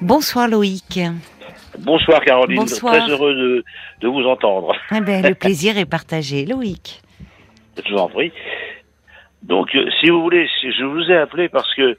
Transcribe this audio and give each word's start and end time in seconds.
Bonsoir 0.00 0.48
Loïc. 0.48 1.00
Bonsoir 1.78 2.20
Caroline, 2.24 2.56
Bonsoir. 2.56 2.94
très 2.96 3.10
heureux 3.10 3.34
de, 3.34 3.64
de 4.00 4.08
vous 4.08 4.22
entendre. 4.24 4.74
Eh 4.94 5.00
ben, 5.00 5.26
le 5.26 5.34
plaisir 5.44 5.78
est 5.78 5.86
partagé, 5.86 6.44
Loïc. 6.46 7.00
Je 7.84 7.92
vous 7.92 7.98
en 7.98 8.08
prie. 8.08 8.32
Donc, 9.42 9.74
euh, 9.74 9.88
si 10.00 10.10
vous 10.10 10.22
voulez, 10.22 10.48
je 10.62 10.84
vous 10.84 11.10
ai 11.10 11.16
appelé 11.16 11.48
parce 11.48 11.72
que 11.74 11.96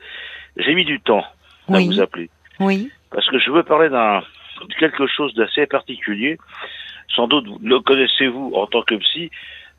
j'ai 0.58 0.76
mis 0.76 0.86
du 0.86 1.00
temps 1.00 1.24
à 1.68 1.74
Oui. 1.74 1.88
vous 1.88 2.02
appeler. 2.02 2.30
Oui, 2.60 2.90
Parce 3.12 3.28
que 3.30 3.40
je 3.40 3.50
veux 3.52 3.64
parler 3.64 3.90
d'un 3.90 4.22
de 4.68 4.74
quelque 4.78 5.08
chose 5.08 5.34
d'assez 5.36 5.66
particulier. 5.68 6.38
Sans 7.16 7.28
doute, 7.28 7.48
vous- 7.48 7.60
le 7.64 7.80
connaissez-vous 7.80 8.52
en 8.56 8.68
tant 8.68 8.82
que 8.82 8.96
psy, 8.96 9.32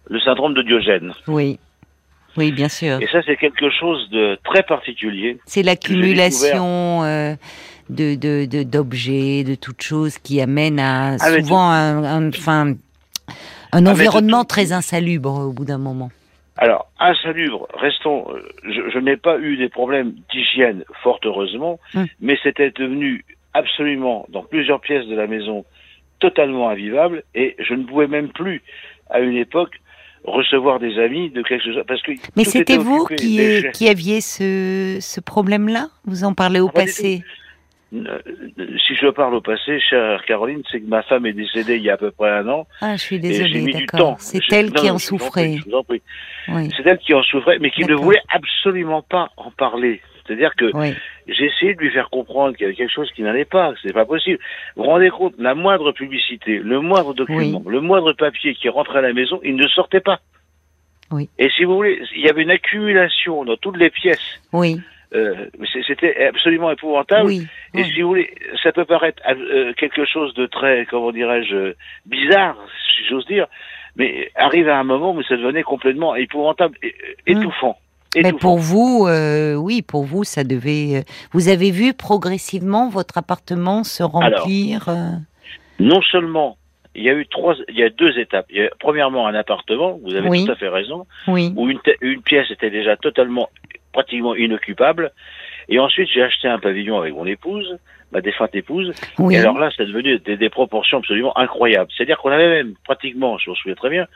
le 0.09 0.18
syndrome 0.21 0.55
de 0.55 0.62
Diogène. 0.62 1.12
oui. 1.27 1.59
Oui, 2.37 2.52
bien 2.52 2.68
sûr. 2.68 3.02
Et 3.02 3.09
ça, 3.09 3.23
c'est 3.27 3.37
quelque 3.37 3.68
chose 3.71 4.09
de 4.11 4.39
très 4.45 4.62
particulier. 4.62 5.39
C'est 5.46 5.64
l'accumulation 5.64 7.02
euh, 7.02 7.34
de 7.91 8.14
de- 8.14 8.46
de- 8.46 8.62
d'objets, 8.62 9.45
de, 9.45 9.54
toutes 9.54 9.82
choses 9.82 10.18
qui 10.18 10.41
amène 10.41 10.78
à 10.78 11.15
Ah, 11.20 11.30
souvent 11.41 11.69
un, 11.70 12.05
un- 12.05 12.28
enfin, 12.28 12.74
un 13.73 13.80
mais 13.82 13.91
environnement 13.91 14.41
tout- 14.42 14.48
très 14.48 14.73
insalubre 14.73 15.32
au 15.48 15.52
bout 15.52 15.65
d'un 15.65 15.78
moment. 15.78 16.10
Alors, 16.56 16.91
insalubre, 16.98 17.66
restons, 17.74 18.27
euh, 18.30 18.41
je, 18.65 18.91
je 18.92 18.98
n'ai 18.98 19.16
pas 19.16 19.38
eu 19.38 19.56
des 19.56 19.68
problèmes 19.70 20.12
d'hygiène, 20.30 20.84
fort 21.02 21.18
heureusement, 21.24 21.79
Hum. 21.95 22.06
mais 22.20 22.37
c'était 22.42 22.70
devenu 22.70 23.24
absolument, 23.55 24.27
dans 24.29 24.43
plusieurs 24.43 24.80
pièces 24.80 25.07
de 25.07 25.15
la 25.15 25.27
maison, 25.27 25.65
totalement 26.18 26.68
invivable, 26.68 27.23
et 27.34 27.57
je 27.59 27.73
ne 27.74 27.84
pouvais 27.84 28.09
même 28.09 28.29
plus, 28.29 28.62
à 29.09 29.20
une 29.20 29.37
époque, 29.37 29.80
recevoir 30.24 30.80
des 30.80 30.98
amis 30.98 31.30
de 31.30 31.41
quelque 31.43 31.65
chose, 31.65 31.82
parce 31.88 32.02
que 32.02 32.12
Mais 32.37 32.45
c'était 32.45 32.74
était 32.74 32.77
vous 32.77 33.07
qui, 33.07 33.62
qui 33.73 33.88
aviez 33.88 34.20
ce, 34.20 34.98
ce 35.01 35.18
problème-là? 35.20 35.88
Vous 36.04 36.24
en 36.24 36.34
parlez 36.34 36.60
au 36.60 36.68
Pas 36.68 36.82
passé? 36.82 37.23
Si 37.93 38.95
je 38.95 39.11
parle 39.11 39.35
au 39.35 39.41
passé, 39.41 39.80
chère 39.80 40.25
Caroline, 40.25 40.62
c'est 40.71 40.80
que 40.80 40.87
ma 40.87 41.03
femme 41.03 41.27
est 41.27 41.33
décédée 41.33 41.77
il 41.77 41.83
y 41.83 41.91
a 41.91 41.95
à 41.95 41.97
peu 41.97 42.11
près 42.13 42.30
un 42.30 42.49
an, 42.49 42.66
Ah, 42.80 42.97
je 42.97 43.01
suis 43.02 43.19
désolée, 43.19 43.60
mis 43.60 43.74
du 43.74 43.87
temps. 43.87 43.99
d'accord. 43.99 44.21
C'est 44.21 44.52
elle 44.52 44.73
qui 44.73 44.88
en 44.91 44.99
souffrait. 44.99 45.43
prie, 45.43 45.59
je 45.59 45.65
vous 45.71 45.77
en 45.77 45.82
prie. 45.85 46.02
Oui, 46.49 46.71
C'est 46.77 46.87
elle 46.87 46.99
qui 46.99 47.15
en 47.15 47.23
souffrait, 47.23 47.59
mais 47.59 47.71
qui 47.71 47.85
ne 47.85 47.95
voulait 47.95 48.23
absolument 48.29 49.02
pas 49.02 49.30
en 49.37 49.51
parler. 49.51 50.01
C'est-à-dire 50.27 50.55
que 50.55 50.71
oui, 50.74 50.95
j'ai 51.27 51.47
essayé 51.47 51.74
de 51.74 51.80
lui 51.80 51.91
faire 51.91 52.09
comprendre 52.10 52.55
qu'il 52.57 52.63
y 52.63 52.66
avait 52.66 52.77
quelque 52.77 52.93
chose 52.93 53.10
qui 53.16 53.23
n'allait 53.23 53.45
pas, 53.45 53.73
que 53.73 53.79
c'est 53.82 53.93
pas 53.93 54.04
possible. 54.04 54.38
Vous 54.77 54.85
vous 54.85 54.88
rendez 54.91 55.10
compte, 55.10 55.35
la 55.38 55.57
moindre 55.57 55.91
publicité, 55.91 56.59
le 56.59 56.80
moindre 56.80 57.15
document, 57.15 57.63
le 57.66 57.80
moindre 57.80 58.13
papier 58.13 58.54
qui 58.54 58.69
rentrait 58.69 58.99
à 59.01 59.02
la 59.02 59.13
maison, 59.13 59.41
il 59.43 59.57
ne 59.57 59.66
sortait 59.66 59.99
pas. 60.01 60.21
Oui. 61.10 61.29
Et 61.41 61.51
si 61.57 61.65
vous 61.65 61.75
voulez, 61.75 62.01
il 62.15 62.21
y 62.25 62.29
avait 62.29 62.43
une 62.43 62.52
accumulation 62.52 63.45
dans 63.45 63.57
toutes 63.57 63.77
les 63.79 63.91
pièces. 63.91 64.41
oui, 64.53 64.81
Euh, 65.15 65.47
C'était 65.87 66.27
absolument 66.27 66.71
épouvantable. 66.71 67.27
oui. 67.27 67.47
Et 67.75 67.84
si 67.84 68.00
vous 68.03 68.09
voulez, 68.09 68.33
ça 68.62 68.71
peut 68.72 68.84
paraître 68.84 69.21
euh, 69.28 69.72
quelque 69.75 70.05
chose 70.05 70.33
de 70.34 70.47
très, 70.47 70.87
comment 70.87 71.11
dirais-je, 71.11 71.55
euh, 71.55 71.77
bizarre, 72.06 72.56
si 72.97 73.05
j'ose 73.09 73.27
dire, 73.27 73.47
mais 73.97 74.31
arrive 74.37 74.69
à 74.69 74.78
un 74.78 74.84
moment 74.84 75.12
où 75.12 75.22
ça 75.25 75.37
devenait 75.37 75.62
complètement 75.65 76.15
épouvantable, 76.15 76.77
et- 76.83 76.94
Mm. 77.27 77.38
étouffant. 77.38 77.77
Mais 78.22 78.33
pour 78.33 78.59
vous, 78.59 79.06
euh, 79.09 79.55
oui, 79.55 79.83
pour 79.83 80.05
vous, 80.05 80.25
ça 80.25 80.43
devait. 80.44 80.97
euh, 80.99 81.03
Vous 81.33 81.49
avez 81.49 81.71
vu 81.71 81.93
progressivement 81.94 82.88
votre 82.88 83.19
appartement 83.19 83.84
se 83.84 84.03
remplir. 84.03 84.88
euh, 84.88 85.11
non 85.81 86.03
seulement 86.03 86.56
il 86.97 87.05
y 87.05 87.09
a 87.11 87.15
eu 87.15 87.25
trois, 87.28 87.55
il 87.69 87.77
y 87.78 87.84
a 87.84 87.88
deux 87.88 88.19
étapes. 88.19 88.47
Il 88.50 88.56
y 88.59 88.62
a 88.66 88.71
premièrement 88.81 89.28
un 89.28 89.34
appartement, 89.34 89.99
vous 90.05 90.15
avez 90.16 90.28
Oui. 90.28 90.44
tout 90.44 90.50
à 90.53 90.56
fait 90.56 90.69
raison, 90.69 91.06
Oui, 91.28 91.53
où 91.56 91.69
une 91.69 92.22
pièce 92.22 92.50
était 92.50 92.71
déjà 92.71 92.97
totalement, 92.97 93.49
pratiquement 93.93 94.34
inoccupable. 94.34 95.12
Et 95.69 95.78
ensuite, 95.78 96.09
j'ai 96.12 96.22
acheté 96.22 96.49
un 96.49 96.59
pavillon 96.59 96.99
avec 96.99 97.15
mon 97.15 97.27
épouse, 97.27 97.78
ma 98.12 98.21
défunte 98.21 98.55
épouse. 98.55 98.93
oui. 99.19 99.34
Et 99.34 99.38
alors 99.38 99.59
là, 99.59 99.71
c'est 99.77 99.87
devenu 99.87 100.19
des, 100.19 100.37
des 100.37 100.50
proportions 100.50 100.99
absolument 100.99 101.37
incroyables. 101.38 101.91
C'est-à-dire 101.97 102.19
qu'on 102.19 102.31
avait 102.31 102.49
même 102.49 102.75
pratiquement, 102.84 103.38
je 103.38 103.50
me 103.50 103.55
souviens 103.55 103.75
très 103.75 103.91
bien, 103.91 104.06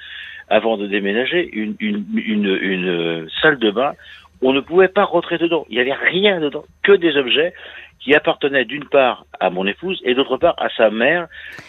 avant 0.48 0.76
de 0.76 0.86
déménager, 0.86 1.48
une, 1.52 1.76
une, 1.80 2.04
une, 2.16 2.58
une, 2.60 2.88
euh, 2.88 3.26
salle 3.40 3.58
de 3.58 3.70
bain. 3.70 3.92
On 4.42 4.52
ne 4.52 4.60
pouvait 4.60 4.88
pas 4.88 5.04
rentrer 5.04 5.38
dedans. 5.38 5.64
Il 5.70 5.76
n'y 5.76 5.80
avait 5.80 5.94
rien 5.94 6.40
dedans, 6.40 6.64
que 6.82 6.92
des 6.92 7.16
objets 7.16 7.54
qui 8.00 8.14
appartenaient 8.14 8.66
d'une 8.66 8.84
part 8.84 9.24
à 9.40 9.48
mon 9.48 9.66
épouse 9.66 10.00
et 10.04 10.14
d'autre 10.14 10.36
part 10.36 10.54
à 10.58 10.68
sa 10.76 10.90
mère 10.90 11.28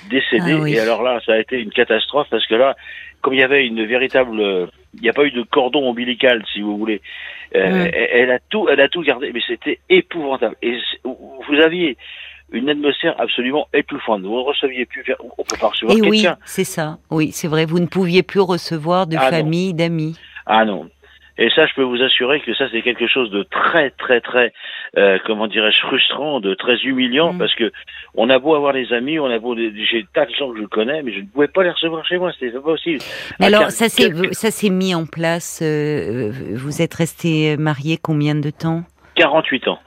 décédée. 0.09 0.55
Ah 0.57 0.61
oui. 0.61 0.73
Et 0.73 0.79
alors 0.79 1.01
là, 1.01 1.21
ça 1.25 1.33
a 1.33 1.37
été 1.37 1.57
une 1.61 1.69
catastrophe 1.69 2.27
parce 2.29 2.45
que 2.47 2.55
là, 2.55 2.75
comme 3.25 3.33
il 3.33 3.39
y 3.39 3.43
avait 3.43 3.65
une 3.65 3.83
véritable, 3.87 4.39
il 4.93 5.01
n'y 5.01 5.09
a 5.09 5.13
pas 5.13 5.23
eu 5.25 5.31
de 5.31 5.41
cordon 5.41 5.89
ombilical, 5.89 6.43
si 6.53 6.61
vous 6.61 6.77
voulez. 6.77 7.01
Euh, 7.55 7.89
elle, 7.91 8.29
a 8.29 8.37
tout, 8.37 8.69
elle 8.69 8.79
a 8.79 8.87
tout 8.87 9.01
gardé, 9.01 9.31
mais 9.33 9.39
c'était 9.47 9.79
épouvantable. 9.89 10.55
Et 10.61 10.77
vous 11.03 11.55
aviez 11.55 11.97
une 12.51 12.69
atmosphère 12.69 13.19
absolument 13.19 13.67
étouffante. 13.73 14.21
Vous 14.21 14.29
ne 14.37 14.43
receviez 14.43 14.85
plus, 14.85 15.03
on 15.39 15.43
peut 15.43 15.57
pas 15.59 15.69
recevoir 15.69 15.97
Et 15.97 16.01
oui, 16.01 16.21
quelqu'un. 16.21 16.37
c'est 16.45 16.63
ça. 16.65 16.99
Oui, 17.09 17.31
c'est 17.31 17.47
vrai. 17.47 17.65
Vous 17.65 17.79
ne 17.79 17.87
pouviez 17.87 18.21
plus 18.21 18.41
recevoir 18.41 19.07
de 19.07 19.17
Ah 19.17 19.31
famille, 19.31 19.73
d'amis. 19.73 20.19
Ah 20.45 20.63
non. 20.63 20.87
Et 21.37 21.49
ça, 21.49 21.65
je 21.65 21.73
peux 21.75 21.83
vous 21.83 22.01
assurer 22.01 22.39
que 22.39 22.53
ça, 22.53 22.65
c'est 22.71 22.81
quelque 22.81 23.07
chose 23.07 23.29
de 23.29 23.43
très, 23.43 23.89
très, 23.91 24.21
très, 24.21 24.53
euh, 24.97 25.17
comment 25.25 25.47
dirais-je, 25.47 25.79
frustrant, 25.85 26.39
de 26.39 26.53
très 26.53 26.77
humiliant, 26.83 27.33
Mm. 27.33 27.37
parce 27.39 27.53
que 27.55 27.71
on 28.15 28.29
a 28.29 28.39
beau 28.39 28.55
avoir 28.55 28.71
des 28.73 28.93
amis, 28.93 29.19
on 29.19 29.25
a 29.29 29.37
beau, 29.37 29.55
j'ai 29.57 29.69
des 29.71 30.05
tas 30.13 30.25
de 30.25 30.33
gens 30.33 30.51
que 30.53 30.59
je 30.61 30.65
connais, 30.65 31.03
mais 31.03 31.11
je 31.13 31.19
ne 31.19 31.25
pouvais 31.25 31.49
pas 31.49 31.63
les 31.63 31.71
recevoir 31.71 32.05
chez 32.05 32.17
moi, 32.17 32.31
c'était 32.31 32.51
pas 32.51 32.61
possible. 32.61 32.99
Mais 33.39 33.47
alors, 33.47 33.61
car- 33.63 33.71
ça 33.71 33.89
s'est 33.89 34.11
ça 34.31 34.49
s'est 34.51 34.69
mis 34.69 34.95
en 34.95 35.05
place. 35.05 35.59
euh, 35.61 36.31
vous 36.53 36.81
êtes 36.81 36.93
resté 36.93 37.57
marié 37.57 37.97
combien 38.01 38.35
de 38.35 38.49
temps? 38.49 38.83
48 39.15 39.67
ans. 39.67 39.79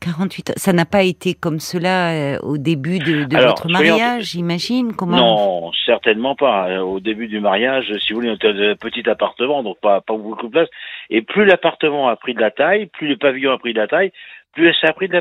48 0.00 0.50
ans. 0.50 0.52
Ça 0.56 0.72
n'a 0.72 0.84
pas 0.84 1.02
été 1.02 1.34
comme 1.34 1.60
cela 1.60 2.10
euh, 2.12 2.38
au 2.42 2.58
début 2.58 2.98
de, 2.98 3.24
de 3.24 3.36
Alors, 3.36 3.50
votre 3.50 3.68
mariage, 3.68 4.24
j'imagine. 4.30 4.92
Comment 4.94 5.16
Non, 5.16 5.72
certainement 5.86 6.34
pas. 6.34 6.68
Euh, 6.70 6.80
Au 6.80 7.00
début 7.00 7.28
du 7.28 7.40
mariage, 7.40 7.92
si 7.98 8.12
vous 8.12 8.20
voulez, 8.20 8.30
on 8.30 8.34
était 8.34 8.52
dans 8.52 8.60
un 8.70 8.74
petit 8.76 9.08
appartement, 9.08 9.62
donc 9.62 9.78
pas, 9.80 10.00
pas 10.00 10.16
beaucoup 10.16 10.46
de 10.46 10.52
place. 10.52 10.68
Et 11.10 11.22
plus 11.22 11.44
l'appartement 11.44 12.08
a 12.08 12.16
pris 12.16 12.34
de 12.34 12.40
la 12.40 12.50
taille, 12.50 12.86
plus 12.86 13.08
le 13.08 13.16
pavillon 13.16 13.52
a 13.52 13.58
pris 13.58 13.72
de 13.74 13.78
la 13.78 13.86
taille, 13.88 14.12
plus 14.54 14.72
ça 14.80 14.88
a 14.88 14.92
pris 14.92 15.06
euh, 15.12 15.20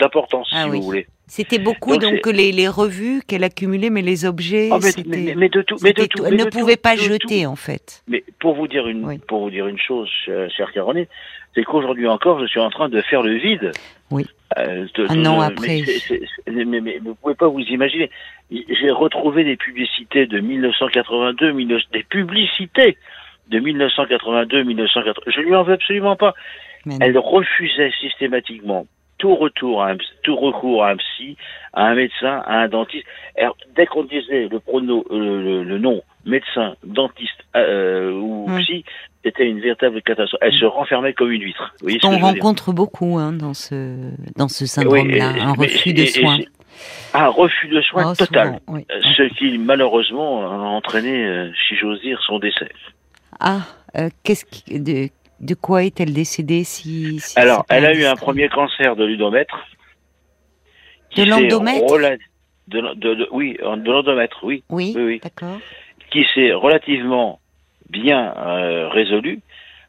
d'importance, 0.00 0.48
Ah 0.52 0.64
si 0.64 0.70
oui. 0.70 0.78
vous 0.78 0.82
voulez. 0.84 1.06
C'était 1.26 1.58
beaucoup 1.58 1.96
Donc, 1.98 2.22
donc, 2.24 2.34
les, 2.34 2.52
les 2.52 2.68
revues 2.68 3.20
qu'elle 3.26 3.44
accumulait, 3.44 3.90
mais 3.90 4.00
les 4.02 4.24
objets, 4.24 4.70
Ah, 4.72 4.78
mais, 4.82 4.90
c'était. 4.92 5.08
mais- 5.08 5.34
mais 5.36 5.48
de 5.50 5.60
tout, 5.62 5.76
mais 5.82 5.92
de 5.92 6.06
tout. 6.06 6.24
Elle 6.24 6.36
ne 6.36 6.44
tout, 6.44 6.58
pouvait 6.58 6.76
pas 6.76 6.96
jeter 6.96 7.42
tout. 7.42 7.48
en 7.50 7.56
fait. 7.56 8.02
Mais 8.08 8.24
pour 8.40 8.54
vous 8.54 8.66
dire 8.66 8.88
une, 8.88 9.04
Oui. 9.04 9.18
pour 9.18 9.40
vous 9.40 9.50
dire 9.50 9.66
une 9.66 9.78
chose, 9.78 10.08
chère 10.24 10.72
Caroline, 10.72 11.06
c'est 11.58 11.64
qu'aujourd'hui 11.64 12.06
encore, 12.06 12.38
je 12.40 12.46
suis 12.46 12.60
en 12.60 12.70
train 12.70 12.88
de 12.88 13.00
faire 13.02 13.22
le 13.22 13.34
vide. 13.34 13.72
Oui. 14.12 14.24
Euh, 14.58 14.86
de- 14.94 15.06
Un 15.10 15.26
an 15.26 15.40
après. 15.40 15.82
Mais, 16.46 16.80
mais 16.80 16.98
vous 17.04 17.16
pouvez 17.16 17.34
pas 17.34 17.48
vous 17.48 17.58
imaginer. 17.60 18.10
J'ai 18.50 18.90
retrouvé 18.92 19.42
des 19.42 19.56
publicités 19.56 20.26
de 20.26 20.38
1982, 20.38 21.52
19 21.52 21.82
des 21.92 22.04
publicités 22.04 22.96
de 23.48 23.58
1982, 23.58 24.62
1980. 24.62 25.32
Je 25.34 25.40
lui 25.40 25.54
en 25.56 25.64
veux 25.64 25.74
absolument 25.74 26.14
pas. 26.16 26.34
Elle 27.00 27.18
refusait 27.18 27.90
systématiquement 28.00 28.86
tout 29.18 29.34
retour 29.34 29.82
à 29.82 29.90
un, 29.90 29.96
tout 30.22 30.36
recours 30.36 30.84
à 30.84 30.90
un 30.90 30.96
psy, 30.96 31.36
à 31.72 31.86
un 31.88 31.94
médecin, 31.96 32.40
à 32.46 32.60
un 32.60 32.68
dentiste. 32.68 33.04
Alors, 33.36 33.56
dès 33.74 33.84
qu'on 33.86 34.04
disait 34.04 34.46
le 34.48 34.60
prono, 34.60 35.04
euh, 35.10 35.42
le, 35.42 35.64
le 35.64 35.78
nom 35.78 36.02
médecin, 36.28 36.74
dentiste 36.84 37.44
euh, 37.56 38.12
ou 38.12 38.46
Hmm. 38.48 38.58
psy, 38.60 38.84
c'était 39.24 39.48
une 39.48 39.60
véritable 39.60 40.00
catastrophe. 40.02 40.38
Elle 40.42 40.54
se 40.54 40.64
renfermait 40.64 41.12
comme 41.12 41.32
une 41.32 41.42
huître. 41.42 41.72
Vous 41.80 41.84
voyez 41.86 41.98
ce 42.00 42.06
On 42.06 42.18
rencontre 42.18 42.72
beaucoup 42.72 43.18
hein, 43.18 43.32
dans 43.32 43.54
ce 43.54 43.96
dans 44.36 44.48
ce 44.48 44.64
syndrome-là, 44.66 45.32
Oui, 45.34 45.40
un 45.40 45.52
refus 45.52 45.92
de 45.92 46.04
soins. 46.06 46.38
Un 47.14 47.26
refus 47.28 47.68
de 47.68 47.80
soins 47.80 48.12
Oh, 48.12 48.14
total. 48.14 48.46
souvent, 48.46 48.60
oui. 48.68 48.86
Euh, 48.90 49.00
Ce 49.16 49.34
qui, 49.34 49.58
malheureusement, 49.58 50.42
a 50.46 50.54
entraîné, 50.68 51.24
euh, 51.26 51.50
si 51.66 51.74
j'ose 51.76 52.00
dire, 52.02 52.20
son 52.24 52.38
décès. 52.38 52.68
Ah, 53.40 53.62
euh, 53.96 54.08
qu'est-ce 54.22 54.44
qui, 54.44 54.78
de, 54.78 55.08
de 55.40 55.54
quoi 55.54 55.82
est-elle 55.84 56.12
décédée 56.12 56.62
si, 56.64 57.18
si 57.20 57.38
Alors, 57.38 57.64
elle 57.68 57.84
a 57.86 57.94
eu 57.94 58.04
un 58.04 58.14
premier 58.16 58.48
cancer 58.48 58.94
de 58.94 59.04
l'endomètre 59.04 59.58
de, 62.68 62.80
de- 62.94 63.14
de- 63.14 63.28
Oui, 63.32 63.56
de 63.58 63.90
l'endomètre, 63.90 64.38
oui. 64.42 64.62
Oui, 64.68 64.92
Oui, 64.96 65.02
oui. 65.02 65.20
d'accord. 65.22 65.58
Qui 66.10 66.26
s'est 66.34 66.52
relativement 66.52 67.40
bien 67.90 68.34
euh, 68.36 68.88
résolu. 68.88 69.40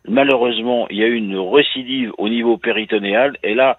Malheureusement, 0.08 0.88
il 0.90 0.98
y 0.98 1.04
a 1.04 1.08
eu 1.08 1.16
une 1.16 1.38
récidive 1.38 2.12
au 2.18 2.30
niveau 2.30 2.58
péritonéal 2.58 3.38
et 3.44 3.54
là, 3.54 3.78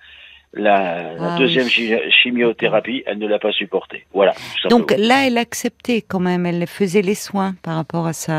la, 0.53 1.15
la 1.15 1.35
Ah 1.35 1.39
deuxième 1.39 1.67
oui. 1.67 2.11
chimiothérapie, 2.11 3.03
elle 3.07 3.19
ne 3.19 3.27
l'a 3.27 3.39
pas 3.39 3.53
supporté. 3.53 4.05
Voilà. 4.13 4.33
Donc 4.69 4.93
là, 4.99 5.27
elle 5.27 5.39
acceptait 5.39 6.03
quand 6.03 6.21
même, 6.21 6.45
elle 6.45 6.67
faisait 6.67 7.03
les 7.03 7.15
soins 7.15 7.55
par 7.63 7.77
rapport 7.77 8.07
à 8.07 8.13
sa... 8.13 8.35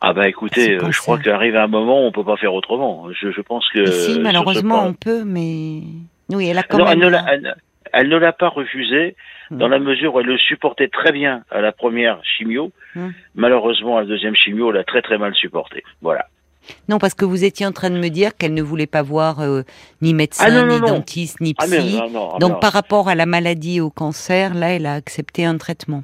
ah 0.00 0.12
bah 0.12 0.28
écoutez, 0.28 0.74
euh, 0.74 0.90
je 0.90 1.00
crois 1.00 1.18
qu'arrive 1.18 1.56
un 1.56 1.66
moment 1.66 2.02
où 2.02 2.06
on 2.06 2.12
peut 2.12 2.24
pas 2.24 2.36
faire 2.36 2.54
autrement. 2.54 3.08
Je, 3.12 3.30
je 3.30 3.40
pense 3.40 3.68
que 3.70 3.86
si, 3.86 4.20
malheureusement, 4.20 4.84
on 4.86 4.92
peut, 4.92 5.24
mais... 5.24 5.80
Oui, 6.30 6.48
elle 6.48 6.58
a 6.58 6.62
quand 6.62 6.78
non, 6.78 6.86
elle 6.86 6.98
même... 6.98 7.06
ne 7.06 7.12
l'a, 7.12 7.24
elle, 7.32 7.54
elle 7.92 8.08
ne 8.08 8.16
l'a 8.16 8.32
pas 8.32 8.48
refusé 8.48 9.16
Hmm. 9.50 9.58
dans 9.58 9.68
la 9.68 9.78
mesure 9.78 10.14
où 10.14 10.20
elle 10.20 10.26
le 10.26 10.38
supportait 10.38 10.88
très 10.88 11.12
bien 11.12 11.42
à 11.50 11.60
la 11.60 11.72
première 11.72 12.18
chimio. 12.24 12.72
Hmm. 12.94 13.10
Malheureusement, 13.34 13.98
à 13.98 14.00
la 14.02 14.06
deuxième 14.06 14.34
chimio, 14.34 14.70
elle 14.70 14.78
a 14.78 14.84
très 14.84 15.02
très 15.02 15.18
mal 15.18 15.34
supporté. 15.34 15.82
Voilà. 16.00 16.26
Non, 16.88 16.96
parce 16.98 17.12
que 17.12 17.26
vous 17.26 17.44
étiez 17.44 17.66
en 17.66 17.72
train 17.72 17.90
de 17.90 17.98
me 17.98 18.08
dire 18.08 18.36
qu'elle 18.38 18.54
ne 18.54 18.62
voulait 18.62 18.86
pas 18.86 19.02
voir 19.02 19.40
euh, 19.40 19.62
ni 20.00 20.14
médecin, 20.14 20.46
Ah, 20.48 20.50
non, 20.50 20.64
non, 20.66 20.74
ni 20.76 20.80
non. 20.80 20.86
dentiste, 20.86 21.40
ni 21.40 21.54
Ah, 21.58 21.66
mais 21.68 21.78
psy. 21.78 21.96
non, 21.98 22.08
non, 22.10 22.30
ah, 22.34 22.38
Donc 22.38 22.60
par 22.60 22.72
rapport 22.72 23.08
à 23.10 23.14
la 23.14 23.26
maladie 23.26 23.76
et 23.76 23.80
au 23.82 23.90
cancer, 23.90 24.54
là, 24.54 24.70
elle 24.70 24.86
a 24.86 24.94
accepté 24.94 25.44
un 25.44 25.58
traitement. 25.58 26.02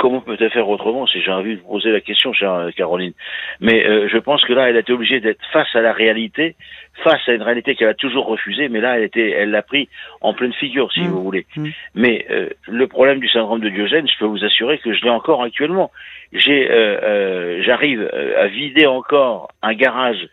Comment 0.00 0.22
peut-elle 0.22 0.50
faire 0.50 0.66
autrement 0.66 1.06
si 1.06 1.20
j'ai 1.20 1.30
envie 1.30 1.56
de 1.56 1.60
poser 1.60 1.92
la 1.92 2.00
question, 2.00 2.32
chère 2.32 2.70
Caroline 2.74 3.12
Mais 3.60 3.86
euh, 3.86 4.08
je 4.08 4.16
pense 4.16 4.42
que 4.46 4.54
là, 4.54 4.70
elle 4.70 4.76
a 4.76 4.80
été 4.80 4.94
obligée 4.94 5.20
d'être 5.20 5.44
face 5.52 5.68
à 5.74 5.82
la 5.82 5.92
réalité, 5.92 6.56
face 7.04 7.20
à 7.28 7.32
une 7.34 7.42
réalité 7.42 7.74
qu'elle 7.74 7.90
a 7.90 7.94
toujours 7.94 8.24
refusée, 8.24 8.70
mais 8.70 8.80
là, 8.80 8.96
elle 8.96 9.04
était, 9.04 9.28
elle 9.28 9.50
l'a 9.50 9.60
pris 9.60 9.90
en 10.22 10.32
pleine 10.32 10.54
figure, 10.54 10.90
si 10.90 11.02
Mm. 11.02 11.08
vous 11.08 11.22
voulez. 11.22 11.44
Mm. 11.54 11.68
Mais 11.94 12.24
euh, 12.30 12.48
le 12.66 12.86
problème 12.86 13.20
du 13.20 13.28
syndrome 13.28 13.60
de 13.60 13.68
Diogène, 13.68 14.08
je 14.08 14.18
peux 14.18 14.24
vous 14.24 14.42
assurer 14.42 14.78
que 14.78 14.94
je 14.94 15.02
l'ai 15.04 15.10
encore 15.10 15.42
actuellement. 15.42 15.90
J'ai, 16.32 16.70
euh, 16.70 16.98
euh, 17.02 17.62
j'arrive 17.62 18.00
euh, 18.14 18.42
à 18.42 18.46
vider 18.46 18.86
encore 18.86 19.50
un 19.60 19.74
garage 19.74 20.28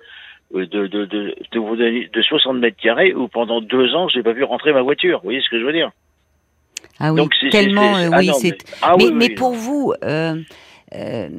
euh, 0.55 0.65
de 0.65 0.87
de 0.87 1.03
de 1.03 1.35
de, 1.51 1.59
vous 1.59 1.75
de 1.75 2.21
60 2.21 2.55
mètres 2.57 2.81
carrés 2.81 3.13
où 3.13 3.27
pendant 3.27 3.59
deux 3.59 3.93
ans, 3.95 4.07
j'ai 4.07 4.23
pas 4.23 4.31
vu 4.31 4.45
rentrer 4.45 4.71
ma 4.71 4.81
voiture. 4.81 5.17
Vous 5.19 5.25
voyez 5.25 5.41
ce 5.41 5.49
que 5.49 5.59
je 5.59 5.65
veux 5.65 5.73
dire? 5.73 5.91
Ah 6.99 7.13
oui, 7.13 7.17
Donc, 7.21 7.31
tellement, 7.51 7.95
euh, 7.97 8.09
ah 8.11 8.17
oui, 8.19 8.31
c'est. 8.39 8.49
mais- 8.51 8.57
ah 8.81 8.95
mais 8.97 9.05
oui, 9.05 9.11
mais 9.13 9.27
oui, 9.29 9.35
pour 9.35 9.53
vous, 9.53 9.93
euh, 10.03 10.41
euh, 10.95 11.29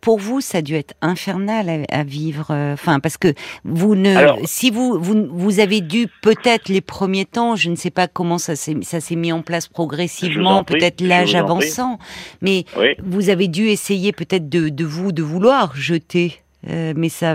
pour 0.00 0.18
vous, 0.18 0.40
ça 0.40 0.58
a 0.58 0.62
dû 0.62 0.74
être 0.74 0.94
infernal 1.02 1.84
à, 1.90 1.98
à 1.98 2.04
vivre. 2.04 2.46
Enfin, 2.72 3.00
parce 3.00 3.16
que 3.18 3.34
vous 3.64 3.94
ne, 3.94 4.14
Alors- 4.16 4.38
si 4.44 4.70
vous, 4.70 4.98
vous, 5.00 5.26
vous 5.30 5.58
avez 5.60 5.80
dû 5.80 6.06
peut-être 6.22 6.68
les 6.68 6.80
premiers 6.80 7.24
temps, 7.24 7.56
je 7.56 7.68
ne 7.68 7.74
sais 7.76 7.90
pas 7.90 8.06
comment 8.08 8.38
ça 8.38 8.54
s'est, 8.56 8.76
ça 8.82 9.00
s'est 9.00 9.16
mis 9.16 9.32
en 9.32 9.42
place 9.42 9.66
progressivement, 9.68 10.62
peut-être 10.64 11.00
l'âge 11.00 11.34
avançant, 11.44 11.98
mais 12.42 12.64
vous 13.04 13.28
avez 13.28 13.48
dû 13.48 13.66
essayer 13.68 14.12
peut-être 14.12 14.48
de, 14.48 14.68
de 14.68 14.84
vous, 14.84 15.10
de 15.12 15.22
vouloir 15.22 15.74
jeter, 15.76 16.40
mais 16.66 17.08
ça, 17.08 17.34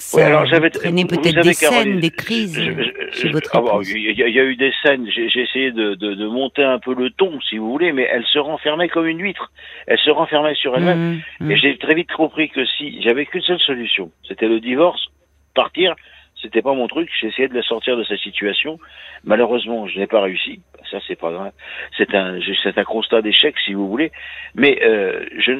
ça 0.00 0.26
alors 0.26 0.46
j'avais 0.46 0.70
peut-être 0.70 1.42
des 1.42 1.52
scènes, 1.52 2.00
des 2.00 2.10
crises 2.10 2.56
je- 2.58 2.70
je- 2.72 3.18
chez 3.20 3.28
je- 3.28 3.32
votre 3.32 3.60
bon, 3.60 3.66
épouse. 3.80 3.90
Il 3.90 4.18
y, 4.18 4.22
a- 4.22 4.28
il 4.28 4.34
y 4.34 4.40
a 4.40 4.44
eu 4.44 4.56
des 4.56 4.72
scènes, 4.82 5.06
j'ai 5.10 5.40
essayé 5.40 5.70
de, 5.72 5.94
de, 5.94 6.14
de 6.14 6.26
monter 6.26 6.62
un 6.64 6.78
peu 6.78 6.94
le 6.94 7.10
ton, 7.10 7.40
si 7.42 7.58
vous 7.58 7.70
voulez, 7.70 7.92
mais 7.92 8.08
elle 8.10 8.24
se 8.26 8.38
renfermait 8.38 8.88
comme 8.88 9.06
une 9.06 9.20
huître. 9.20 9.50
Elle 9.86 9.98
se 9.98 10.10
renfermait 10.10 10.54
sur 10.54 10.76
elle-même. 10.76 11.20
Mmh, 11.40 11.44
mmh. 11.46 11.50
Et 11.50 11.56
j'ai 11.56 11.78
très 11.78 11.94
vite 11.94 12.10
compris 12.12 12.48
que 12.50 12.64
si 12.64 13.00
j'avais 13.02 13.26
qu'une 13.26 13.42
seule 13.42 13.60
solution, 13.60 14.10
c'était 14.26 14.48
le 14.48 14.60
divorce, 14.60 15.08
partir, 15.54 15.94
c'était 16.40 16.62
pas 16.62 16.72
mon 16.74 16.88
truc. 16.88 17.10
J'ai 17.20 17.28
essayé 17.28 17.48
de 17.48 17.54
la 17.54 17.62
sortir 17.62 17.96
de 17.96 18.04
sa 18.04 18.16
situation. 18.16 18.78
Malheureusement, 19.24 19.86
je 19.86 19.98
n'ai 19.98 20.06
pas 20.06 20.22
réussi. 20.22 20.60
Ça, 20.90 20.98
c'est 21.06 21.16
pas 21.18 21.30
grave. 21.30 21.52
C'est 21.98 22.14
un, 22.14 22.38
c'est 22.62 22.78
un 22.78 22.84
constat 22.84 23.20
d'échec, 23.22 23.54
si 23.64 23.74
vous 23.74 23.88
voulez. 23.88 24.10
Mais 24.54 24.78
euh, 24.82 25.26
je, 25.38 25.52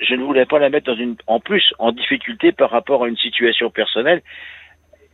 je 0.00 0.14
ne 0.14 0.22
voulais 0.24 0.46
pas 0.46 0.58
la 0.58 0.70
mettre 0.70 0.86
dans 0.92 0.98
une, 0.98 1.16
en 1.26 1.40
plus, 1.40 1.72
en 1.78 1.92
difficulté 1.92 2.52
par 2.52 2.70
rapport 2.70 3.04
à 3.04 3.08
une 3.08 3.16
situation 3.16 3.70
personnelle. 3.70 4.22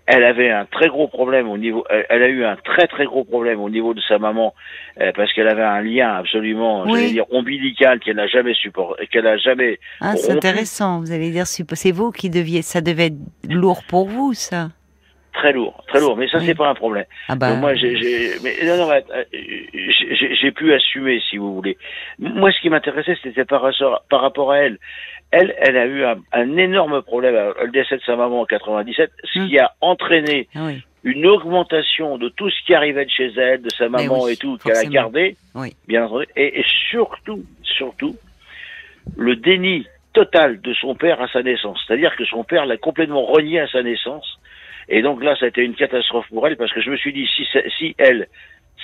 Elle 0.06 0.24
avait 0.24 0.50
un 0.50 0.64
très 0.64 0.88
gros 0.88 1.06
problème 1.06 1.48
au 1.48 1.56
niveau, 1.56 1.84
elle, 1.88 2.22
a 2.24 2.28
eu 2.28 2.44
un 2.44 2.56
très 2.56 2.88
très 2.88 3.04
gros 3.04 3.22
problème 3.22 3.60
au 3.60 3.70
niveau 3.70 3.94
de 3.94 4.00
sa 4.00 4.18
maman 4.18 4.52
euh, 5.00 5.12
parce 5.14 5.32
qu'elle 5.32 5.46
avait 5.46 5.62
un 5.62 5.80
lien 5.80 6.14
absolument, 6.16 6.82
Oui. 6.82 6.92
j'allais 6.92 7.10
dire 7.12 7.32
ombilical 7.32 8.00
qu'elle 8.00 8.16
n'a 8.16 8.26
jamais 8.26 8.52
supporté, 8.54 9.06
qu'elle 9.06 9.28
a 9.28 9.36
jamais 9.36 9.78
Ah, 10.00 10.16
c'est 10.16 10.32
intéressant. 10.32 10.98
Vous 10.98 11.12
allez 11.12 11.30
dire, 11.30 11.46
c'est 11.46 11.92
vous 11.92 12.10
qui 12.10 12.30
deviez, 12.30 12.62
ça 12.62 12.80
devait 12.80 13.06
être 13.06 13.18
lourd 13.48 13.84
pour 13.88 14.08
vous, 14.08 14.34
ça. 14.34 14.70
Très 15.42 15.52
lourd, 15.52 15.82
très 15.88 15.98
lourd. 15.98 16.16
Mais 16.16 16.28
ça, 16.28 16.38
Oui. 16.38 16.44
c'est 16.46 16.54
pas 16.54 16.68
un 16.68 16.74
problème. 16.74 17.04
Ah 17.28 17.34
bah, 17.34 17.50
Donc 17.50 17.58
moi, 17.62 17.74
j'ai, 17.74 17.96
j'ai, 17.96 18.30
mais 18.44 18.54
non, 18.64 18.76
non, 18.76 18.88
mais, 18.88 19.02
euh, 19.12 20.50
pu 20.52 20.72
assumer, 20.72 21.20
si 21.28 21.36
vous 21.36 21.52
voulez. 21.52 21.76
Moi, 22.20 22.52
ce 22.52 22.60
qui 22.60 22.70
m'intéressait, 22.70 23.16
c'était 23.20 23.44
par, 23.44 23.62
rapport- 23.62 24.04
par 24.08 24.20
rapport 24.20 24.52
à 24.52 24.58
elle. 24.58 24.78
Elle, 25.32 25.52
elle 25.58 25.76
a 25.78 25.86
eu 25.86 26.04
un, 26.04 26.14
un 26.32 26.56
énorme 26.58 27.02
problème. 27.02 27.34
Le 27.60 27.70
décès 27.72 27.96
de 27.96 28.02
sa 28.02 28.14
maman 28.14 28.42
en 28.42 28.44
97, 28.46 29.10
ce 29.24 29.38
Hmm. 29.40 29.48
qui 29.48 29.58
a 29.58 29.72
entraîné 29.80 30.46
ah 30.54 30.60
oui, 30.66 30.80
une 31.02 31.26
augmentation 31.26 32.18
de 32.18 32.28
tout 32.28 32.48
ce 32.48 32.64
qui 32.64 32.72
arrivait 32.74 33.04
de 33.06 33.10
chez 33.10 33.32
elle, 33.36 33.62
de 33.62 33.70
sa 33.70 33.88
maman 33.88 34.22
oui, 34.22 34.34
et 34.34 34.36
tout, 34.36 34.58
qu'elle 34.58 34.76
a 34.76 34.84
gardé, 34.84 35.36
oui. 35.56 35.74
bien 35.88 36.04
entendu, 36.04 36.26
et, 36.36 36.60
et 36.60 36.64
surtout, 36.90 37.42
surtout, 37.64 38.14
le 39.16 39.34
déni 39.34 39.86
total 40.12 40.60
de 40.60 40.72
son 40.74 40.94
père 40.94 41.20
à 41.20 41.26
sa 41.28 41.42
naissance. 41.42 41.82
C'est-à-dire 41.86 42.14
que 42.14 42.24
son 42.26 42.44
père 42.44 42.64
l'a 42.66 42.76
complètement 42.76 43.22
renié 43.24 43.58
à 43.58 43.66
sa 43.66 43.82
naissance. 43.82 44.31
Et 44.88 45.02
donc 45.02 45.22
là, 45.22 45.36
ça 45.38 45.46
a 45.46 45.48
été 45.48 45.62
une 45.62 45.74
catastrophe 45.74 46.26
pour 46.28 46.46
elle 46.46 46.56
parce 46.56 46.72
que 46.72 46.80
je 46.80 46.90
me 46.90 46.96
suis 46.96 47.12
dit, 47.12 47.28
si, 47.78 47.94
elle, 47.98 48.28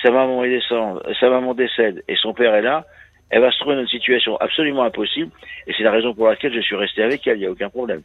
sa 0.01 0.11
maman 0.11 0.41
descend, 0.43 1.01
sa 1.19 1.29
maman 1.29 1.53
décède 1.53 2.03
et 2.07 2.15
son 2.15 2.33
père 2.33 2.55
est 2.55 2.61
là, 2.61 2.85
elle 3.29 3.41
va 3.41 3.51
se 3.51 3.59
trouver 3.59 3.75
dans 3.75 3.81
une 3.81 3.87
situation 3.87 4.37
absolument 4.37 4.83
impossible. 4.83 5.29
Et 5.67 5.73
c'est 5.77 5.83
la 5.83 5.91
raison 5.91 6.13
pour 6.13 6.27
laquelle 6.27 6.53
je 6.53 6.61
suis 6.61 6.75
resté 6.75 7.03
avec 7.03 7.25
elle. 7.27 7.37
Il 7.37 7.41
n'y 7.41 7.45
a 7.45 7.51
aucun 7.51 7.69
problème. 7.69 8.01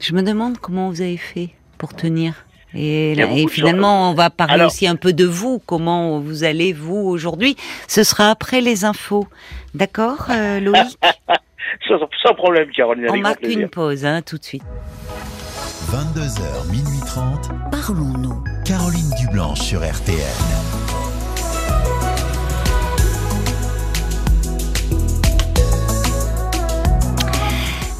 Je 0.00 0.14
me 0.14 0.22
demande 0.22 0.58
comment 0.58 0.88
vous 0.88 1.02
avez 1.02 1.16
fait 1.16 1.50
pour 1.76 1.94
tenir. 1.94 2.44
Et, 2.74 3.14
là- 3.14 3.26
finalement, 3.48 4.10
on 4.10 4.14
va 4.14 4.30
parler 4.30 4.54
Alors- 4.54 4.66
aussi 4.68 4.86
un 4.86 4.96
peu 4.96 5.12
de 5.12 5.24
vous, 5.24 5.58
comment 5.58 6.18
vous 6.20 6.44
allez, 6.44 6.72
vous, 6.72 6.96
aujourd'hui. 6.96 7.56
Ce 7.88 8.04
sera 8.04 8.30
après 8.30 8.60
les 8.60 8.84
infos. 8.84 9.26
D'accord, 9.74 10.26
euh, 10.30 10.60
Loïc? 10.60 10.98
Sans, 11.86 11.98
sans 12.22 12.34
problème, 12.34 12.70
Caroline. 12.70 13.06
On 13.10 13.16
marque 13.18 13.40
plaisir. 13.40 13.60
une 13.60 13.68
pause, 13.68 14.04
hein, 14.04 14.20
tout 14.22 14.38
de 14.38 14.44
suite. 14.44 14.62
22h, 15.92 16.70
minuit 16.70 17.00
30. 17.06 17.48
Parlons-nous. 17.70 18.44
Caroline 18.64 19.10
Dublanche 19.18 19.60
sur 19.60 19.80
RTN. 19.80 20.18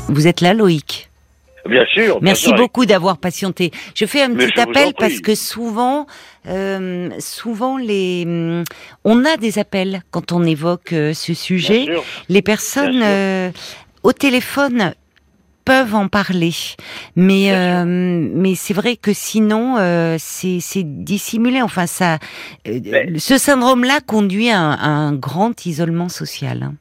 Vous 0.08 0.26
êtes 0.26 0.40
là, 0.40 0.54
Loïc 0.54 1.10
Bien 1.68 1.84
sûr. 1.92 2.14
bien 2.20 2.30
Merci 2.30 2.44
sûr, 2.44 2.52
avec- 2.54 2.62
beaucoup 2.62 2.86
d'avoir 2.86 3.18
patienté. 3.18 3.72
Je 3.94 4.06
fais 4.06 4.22
un 4.22 4.28
Mais 4.28 4.46
petit 4.46 4.58
appel 4.60 4.94
parce 4.98 5.20
que 5.20 5.34
souvent, 5.34 6.06
euh, 6.46 7.10
souvent 7.18 7.76
les, 7.76 8.24
hum, 8.26 8.64
on 9.04 9.24
a 9.26 9.36
des 9.36 9.58
appels 9.58 10.00
quand 10.10 10.32
on 10.32 10.44
évoque 10.44 10.94
euh, 10.94 11.12
ce 11.12 11.34
sujet. 11.34 11.86
Les 12.30 12.40
personnes 12.40 13.02
euh, 13.04 13.50
au 14.02 14.14
téléphone 14.14 14.94
peuvent 15.68 15.94
en 15.94 16.08
parler, 16.08 16.54
mais 17.14 17.52
euh, 17.52 17.84
mais 17.86 18.54
c'est 18.54 18.74
vrai 18.74 18.96
que 18.96 19.12
sinon 19.12 19.76
euh, 19.78 20.16
c'est 20.18 20.82
dissimulé. 20.84 21.60
Enfin 21.62 21.86
ça, 21.86 22.14
euh, 22.66 22.80
Mais- 22.84 23.18
ce 23.18 23.36
syndrome-là 23.36 24.00
conduit 24.14 24.48
à 24.50 24.58
un, 24.58 24.72
à 24.72 24.88
un 24.88 25.12
grand 25.14 25.66
isolement 25.66 26.08
social. 26.08 26.58
hein. 26.62 26.74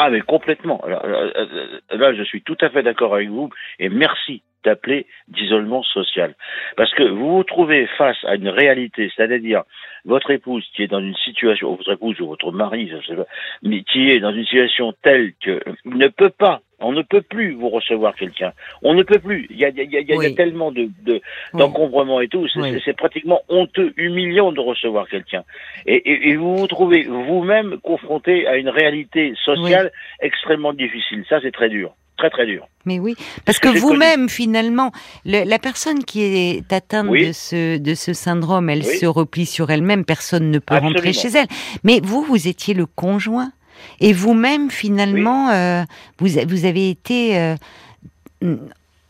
Ah, 0.00 0.10
mais 0.10 0.20
complètement. 0.20 0.80
Là, 0.86 2.14
je 2.14 2.22
suis 2.22 2.42
tout 2.42 2.56
à 2.60 2.68
fait 2.70 2.84
d'accord 2.84 3.14
avec 3.14 3.30
vous 3.30 3.48
et 3.80 3.88
merci 3.88 4.42
d'appeler 4.64 5.06
d'isolement 5.28 5.82
social. 5.82 6.34
Parce 6.76 6.92
que 6.94 7.02
vous 7.02 7.30
vous 7.36 7.44
trouvez 7.44 7.88
face 7.98 8.16
à 8.24 8.36
une 8.36 8.48
réalité, 8.48 9.10
c'est-à-dire 9.16 9.62
votre 10.04 10.30
épouse 10.30 10.64
qui 10.76 10.82
est 10.84 10.86
dans 10.88 11.00
une 11.00 11.16
situation, 11.16 11.72
ou 11.72 11.76
votre 11.76 11.92
épouse 11.92 12.20
ou 12.20 12.28
votre 12.28 12.52
mari, 12.52 12.88
je 12.92 13.04
sais 13.08 13.16
pas, 13.16 13.26
mais 13.62 13.82
qui 13.82 14.10
est 14.10 14.20
dans 14.20 14.32
une 14.32 14.44
situation 14.44 14.94
telle 15.02 15.32
que 15.44 15.60
ne 15.84 16.06
peut 16.08 16.30
pas, 16.46 16.60
on 16.80 16.92
ne 16.92 17.02
peut 17.02 17.22
plus 17.22 17.54
vous 17.54 17.68
recevoir 17.68 18.14
quelqu'un. 18.14 18.52
On 18.82 18.94
ne 18.94 19.02
peut 19.02 19.18
plus. 19.18 19.46
Il 19.50 19.56
y 19.58 19.64
a, 19.64 19.68
il 19.70 19.76
y 19.76 19.96
a- 19.96 20.00
il 20.00 20.08
y 20.08 20.12
a- 20.12 20.16
Oui. 20.16 20.34
tellement 20.34 20.70
de, 20.72 20.88
de, 21.04 21.20
Oui. 21.54 22.24
et 22.24 22.28
tout. 22.28 22.46
C'est, 22.52 22.60
Oui. 22.60 22.70
c'est- 22.72 22.82
c'est 22.84 22.96
pratiquement 22.96 23.40
honteux, 23.48 23.92
humiliant 23.96 24.52
de 24.52 24.60
recevoir 24.60 25.08
quelqu'un. 25.08 25.42
Et, 25.86 25.94
et- 25.96 26.28
et 26.30 26.36
vous 26.36 26.56
vous 26.56 26.66
trouvez 26.66 27.02
vous-même 27.04 27.78
confronté 27.82 28.46
à 28.46 28.56
une 28.56 28.68
réalité 28.68 29.34
sociale 29.44 29.92
extrêmement 30.20 30.72
difficile. 30.72 31.24
Ça, 31.28 31.40
c'est 31.42 31.52
très 31.52 31.68
dur. 31.68 31.94
Très, 32.16 32.30
très 32.30 32.46
dur. 32.46 32.66
Mais 32.84 32.98
oui, 32.98 33.14
parce 33.46 33.60
que 33.60 33.68
vous-même, 33.68 34.28
finalement, 34.28 34.90
le- 35.24 35.48
la 35.48 35.60
personne 35.60 36.02
qui 36.02 36.22
est 36.24 36.72
atteinte 36.72 37.06
Oui. 37.08 37.28
de, 37.28 37.32
ce, 37.32 37.78
de 37.78 37.94
ce 37.94 38.12
syndrome, 38.12 38.68
elle 38.70 38.80
Oui. 38.80 38.96
se 38.96 39.06
replie 39.06 39.46
sur 39.46 39.70
elle-même, 39.70 40.04
personne 40.04 40.50
ne 40.50 40.58
peut 40.58 40.76
rentrer 40.76 41.12
chez 41.12 41.28
elle. 41.28 41.46
Mais 41.84 42.00
vous, 42.02 42.22
vous 42.22 42.48
étiez 42.48 42.74
le 42.74 42.86
conjoint. 42.86 43.52
Et 44.00 44.12
vous-même, 44.12 44.70
finalement, 44.70 45.50
euh, 45.50 45.82
vous, 46.18 46.64
avez 46.64 46.90
été, 46.90 47.38
euh, 47.38 47.54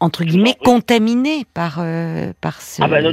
entre 0.00 0.24
guillemets, 0.24 0.54
contaminé 0.64 1.44
par, 1.54 1.78
euh, 1.80 2.32
par 2.40 2.60
ce... 2.60 2.82
Ah 2.82 2.88
ben, 2.88 3.02
non, 3.02 3.12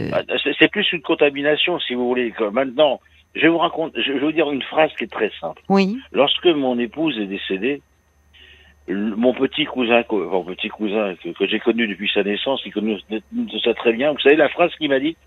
c'est, 0.59 0.69
plus 0.69 0.91
une 0.93 1.01
contamination, 1.01 1.79
si 1.79 1.93
vous 1.93 2.07
voulez. 2.07 2.31
que 2.31 2.45
maintenant, 2.45 2.99
je 3.35 3.41
vais 3.41 3.49
vous 3.49 3.57
raconter, 3.57 4.01
je 4.01 4.13
vais 4.13 4.19
vous 4.19 4.31
dire 4.31 4.49
une 4.51 4.63
phrase 4.63 4.91
qui 4.97 5.03
est 5.03 5.11
très 5.11 5.31
simple. 5.39 5.61
Oui, 5.69 5.97
Lorsque 6.11 6.47
mon 6.47 6.79
épouse 6.79 7.17
est 7.19 7.27
décédée, 7.27 7.81
mon 8.87 9.33
petit 9.33 9.65
cousin, 9.65 10.03
mon 10.11 10.43
petit 10.43 10.69
cousin 10.69 11.15
que, 11.15 11.29
que 11.29 11.47
j'ai 11.47 11.59
connu 11.59 11.87
depuis 11.87 12.09
sa 12.13 12.23
naissance, 12.23 12.61
il 12.65 12.71
connaît 12.71 12.97
ça 13.63 13.73
très 13.73 13.93
bien. 13.93 14.11
Vous 14.11 14.19
savez 14.19 14.35
la 14.35 14.49
phrase 14.49 14.71
qu'il 14.75 14.89
m'a 14.89 14.99
dit? 14.99 15.17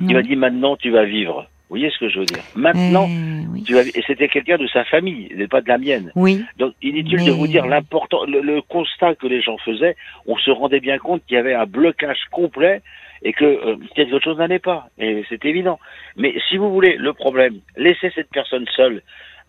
Il 0.00 0.14
m'a 0.14 0.22
dit 0.22 0.36
maintenant 0.36 0.76
tu 0.76 0.90
vas 0.90 1.04
vivre. 1.04 1.48
Vous 1.70 1.76
voyez 1.76 1.90
ce 1.90 1.98
que 1.98 2.08
je 2.08 2.18
veux 2.20 2.24
dire 2.24 2.42
Maintenant 2.54 3.06
Euh, 3.08 3.42
oui. 3.52 3.62
tu 3.62 3.74
vi- 3.74 3.90
et 3.94 4.02
c'était 4.06 4.28
quelqu'un 4.28 4.56
de 4.56 4.66
sa 4.68 4.84
famille, 4.84 5.28
et 5.36 5.46
pas 5.48 5.60
de 5.60 5.68
la 5.68 5.76
mienne. 5.76 6.10
oui, 6.14 6.42
Donc 6.56 6.72
inutile 6.82 7.18
Mais- 7.18 7.26
de 7.26 7.32
vous 7.32 7.46
dire 7.46 7.66
l'important, 7.66 8.24
le, 8.24 8.40
le 8.40 8.62
constat 8.62 9.14
que 9.16 9.26
les 9.26 9.42
gens 9.42 9.58
faisaient, 9.58 9.94
on 10.26 10.36
se 10.38 10.50
rendait 10.50 10.80
bien 10.80 10.96
compte 10.98 11.22
qu'il 11.26 11.34
y 11.36 11.38
avait 11.38 11.54
un 11.54 11.66
blocage 11.66 12.20
complet 12.30 12.80
et 13.22 13.32
que 13.34 13.44
euh, 13.44 13.76
quelque 13.94 14.18
chose 14.20 14.38
n'allait 14.38 14.58
pas. 14.60 14.88
Et 14.98 15.24
c'est 15.28 15.44
évident. 15.44 15.78
Mais 16.16 16.34
si 16.48 16.56
vous 16.56 16.72
voulez, 16.72 16.96
le 16.96 17.12
problème, 17.12 17.56
laissez 17.76 18.10
cette 18.14 18.30
personne 18.30 18.64
seule 18.74 19.02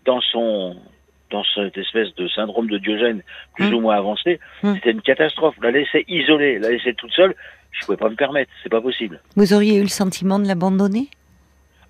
dans 0.06 0.20
son 0.22 0.76
dans 1.32 1.44
cette 1.54 1.78
espèce 1.78 2.14
de 2.16 2.28
syndrome 2.30 2.68
de 2.68 2.80
Diogène 2.80 3.22
plus 3.56 3.68
Hum. 3.68 3.76
ou 3.76 3.80
moins 3.82 3.96
avancé, 3.98 4.40
Hum. 4.64 4.74
c'était 4.76 4.90
une 4.92 5.02
catastrophe. 5.04 5.56
La 5.62 5.70
laisser 5.70 6.04
isolée, 6.08 6.58
la 6.58 6.72
laisser 6.72 6.96
toute 6.96 7.12
seule, 7.14 7.36
je 7.72 7.86
pouvais 7.86 7.98
pas 8.00 8.10
me 8.10 8.16
permettre, 8.16 8.50
c'est 8.64 8.70
pas 8.70 8.82
possible. 8.82 9.22
Vous 9.36 9.54
auriez 9.54 9.78
eu 9.78 9.82
le 9.84 9.88
sentiment 9.90 10.40
de 10.40 10.48
l'abandonner? 10.48 11.08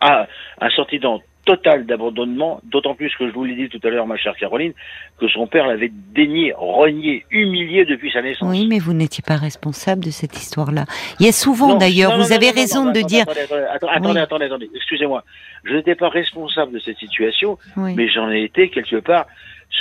Ah, 0.01 0.27
un 0.62 0.70
sentiment 0.70 1.22
total 1.46 1.86
d'abandonnement, 1.88 2.62
d'autant 2.65 2.94
plus 2.94 3.12
que 3.18 3.27
je 3.27 3.34
vous 3.34 3.44
l'ai 3.44 3.56
dit 3.56 3.70
tout 3.70 3.79
à 3.88 3.89
l'heure, 3.89 4.06
ma 4.06 4.18
chère 4.18 4.36
Caroline, 4.36 4.74
que 5.20 5.27
son 5.27 5.48
père 5.48 5.65
l'avait 5.65 5.91
dénié, 6.13 6.53
renié, 6.56 7.25
humilié 7.32 7.86
depuis 7.86 8.12
sa 8.12 8.22
naissance. 8.22 8.48
Oui, 8.51 8.68
mais 8.68 8.77
vous 8.77 8.94
n'étiez 8.94 9.24
pas 9.25 9.36
responsable 9.36 10.03
de 10.03 10.12
cette 10.12 10.38
histoire-là. 10.38 10.86
Il 11.20 11.25
y 11.25 11.29
a 11.29 11.32
souvent, 11.32 11.75
d'ailleurs, 11.75 12.12
vous 12.18 12.29
non, 12.29 12.36
avez 12.36 12.48
non, 12.48 12.53
raison 12.62 12.86
non, 12.86 12.91
de 12.91 13.01
dire. 13.01 13.24
Attendez, 13.24 13.41
attendez, 13.41 13.65
attendez, 13.74 14.10
Oui. 14.13 14.20
attendez, 14.20 14.46
attendez, 14.46 14.70
excusez-moi. 14.75 15.24
Je 15.63 15.74
n'étais 15.74 15.96
pas 15.96 16.10
responsable 16.10 16.72
de 16.74 16.79
cette 16.79 16.98
situation, 17.00 17.58
Oui. 17.77 17.94
mais 17.96 18.08
j'en 18.10 18.29
ai 18.29 18.44
été 18.44 18.70
quelque 18.70 18.98
part 18.98 19.25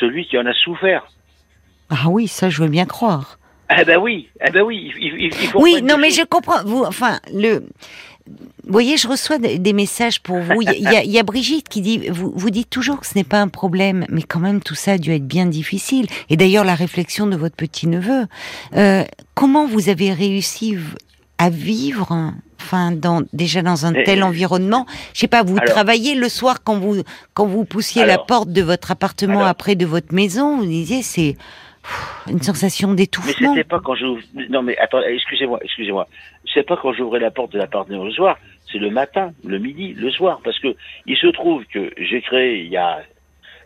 celui 0.00 0.26
qui 0.26 0.38
en 0.38 0.46
a 0.46 0.54
souffert. 0.54 1.06
Ah 1.90 2.08
oui, 2.08 2.28
ça, 2.28 2.48
je 2.48 2.62
veux 2.62 2.68
bien 2.68 2.86
croire. 2.86 3.38
Eh 3.78 3.84
ben 3.84 3.98
oui, 3.98 4.30
eh 4.46 4.50
ben 4.50 4.62
oui, 4.62 4.90
il, 4.98 5.04
il- 5.14 5.24
il 5.24 5.32
faut 5.48 5.60
Oui, 5.60 5.82
non, 5.82 5.98
mais 5.98 6.10
je 6.10 6.22
comprends. 6.24 6.62
Vous, 6.64 6.82
enfin, 6.84 7.18
le. 7.34 7.66
Vous 8.64 8.72
voyez, 8.72 8.96
je 8.98 9.08
reçois 9.08 9.38
des 9.38 9.72
messages 9.72 10.20
pour 10.20 10.38
vous. 10.38 10.60
Il 10.62 10.68
y, 10.82 10.86
a- 10.86 11.02
il 11.02 11.10
y 11.10 11.22
Brigitte 11.22 11.68
qui 11.68 11.80
dit, 11.80 12.08
vous, 12.10 12.32
vous 12.34 12.50
dites 12.50 12.68
toujours 12.68 13.00
que 13.00 13.06
ce 13.06 13.14
n'est 13.16 13.24
pas 13.24 13.40
un 13.40 13.48
problème, 13.48 14.04
mais 14.10 14.22
quand 14.22 14.40
même 14.40 14.60
tout 14.60 14.74
ça 14.74 14.92
a 14.92 14.98
dû 14.98 15.12
être 15.12 15.26
bien 15.26 15.46
difficile. 15.46 16.06
Et 16.28 16.36
d'ailleurs, 16.36 16.64
la 16.64 16.74
réflexion 16.74 17.26
de 17.26 17.36
votre 17.36 17.56
petit 17.56 17.86
neveu, 17.86 18.26
euh, 18.76 19.04
comment 19.34 19.66
vous 19.66 19.88
avez 19.88 20.12
réussi 20.12 20.76
à 21.38 21.48
vivre, 21.50 22.32
enfin, 22.60 22.92
dans, 22.92 23.22
déjà 23.32 23.62
dans 23.62 23.86
un 23.86 23.92
Mais- 23.92 24.04
tel 24.04 24.22
environnement? 24.22 24.84
Je 25.14 25.20
sais 25.20 25.28
pas, 25.28 25.42
vous 25.42 25.56
Alors- 25.56 25.72
travaillez 25.72 26.14
le 26.14 26.28
soir 26.28 26.62
quand 26.62 26.78
vous 26.78 27.02
quand 27.34 27.46
vous 27.46 27.64
poussiez 27.64 28.04
la 28.04 28.18
porte 28.18 28.50
de 28.52 28.60
votre 28.62 28.90
appartement 28.90 29.38
Alors- 29.38 29.48
après 29.48 29.76
de 29.76 29.86
votre 29.86 30.12
maison, 30.14 30.58
vous 30.58 30.66
disiez 30.66 31.02
c'est 31.02 31.36
une 32.28 32.42
sensation 32.42 32.88
Mais 32.88 32.96
d'étouffement. 32.96 33.54
c'était 33.54 33.64
pas 33.64 33.80
quand 33.82 33.94
je 33.94 34.04
non 34.50 34.62
mais 34.62 34.76
attendez, 34.78 35.06
excusez-moi, 35.14 35.58
excusez-moi. 35.62 36.06
C'est 36.58 36.66
pas 36.66 36.76
quand 36.76 36.92
j'ouvrais 36.92 37.20
la 37.20 37.30
porte 37.30 37.52
de 37.52 37.58
l'appartement 37.58 38.02
le 38.02 38.10
soir, 38.10 38.36
c'est 38.72 38.78
le 38.78 38.90
matin, 38.90 39.30
le 39.44 39.58
midi, 39.58 39.94
le 39.94 40.10
soir. 40.10 40.40
Parce 40.42 40.58
que 40.58 40.74
il 41.06 41.16
se 41.16 41.28
trouve 41.28 41.64
que 41.66 41.92
j'ai 41.96 42.20
créé 42.20 42.62
il 42.62 42.66
y 42.66 42.76
a 42.76 42.98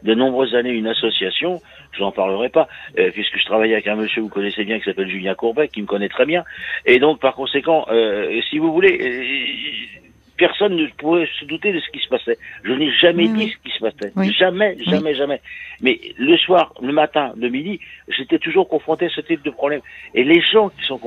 de 0.02 0.12
nombreuses 0.12 0.54
années 0.54 0.72
une 0.72 0.88
association, 0.88 1.62
je 1.92 2.02
n'en 2.02 2.12
parlerai 2.12 2.50
pas, 2.50 2.68
euh, 2.98 3.10
puisque 3.10 3.38
je 3.38 3.46
travaillais 3.46 3.72
avec 3.72 3.86
un 3.86 3.94
monsieur 3.94 4.16
que 4.16 4.24
vous 4.24 4.28
connaissez 4.28 4.64
bien 4.64 4.78
qui 4.78 4.84
s'appelle 4.84 5.08
Julien 5.08 5.34
Courbet, 5.34 5.68
qui 5.68 5.80
me 5.80 5.86
connaît 5.86 6.10
très 6.10 6.26
bien. 6.26 6.44
Et 6.84 6.98
donc, 6.98 7.18
par 7.18 7.34
conséquent, 7.34 7.86
euh, 7.88 8.42
si 8.50 8.58
vous 8.58 8.70
voulez, 8.70 8.98
euh, 9.00 10.01
personne 10.46 10.74
ne 10.76 10.86
pouvait 11.02 11.28
se 11.38 11.44
douter 11.44 11.72
de 11.72 11.78
ce 11.80 11.88
qui 11.90 12.00
se 12.00 12.08
passait. 12.08 12.36
Je 12.64 12.72
n'ai 12.72 12.90
jamais 12.90 13.28
dit 13.28 13.48
ce 13.54 13.56
qui 13.64 13.70
se 13.76 13.80
passait. 13.86 14.12
Oui. 14.16 14.32
Jamais, 14.32 14.76
jamais, 14.92 15.14
jamais. 15.14 15.40
Mais 15.80 16.00
le 16.18 16.36
soir, 16.36 16.74
le 16.82 16.92
matin, 16.92 17.32
le 17.36 17.48
midi, 17.48 17.78
j'étais 18.08 18.38
toujours 18.38 18.68
confronté 18.68 19.06
à 19.06 19.08
ce 19.10 19.20
type 19.20 19.42
de 19.44 19.50
problème. 19.50 19.80
Et 20.14 20.24
les 20.24 20.40
gens 20.52 20.68
qui 20.70 20.84
sont, 20.84 20.98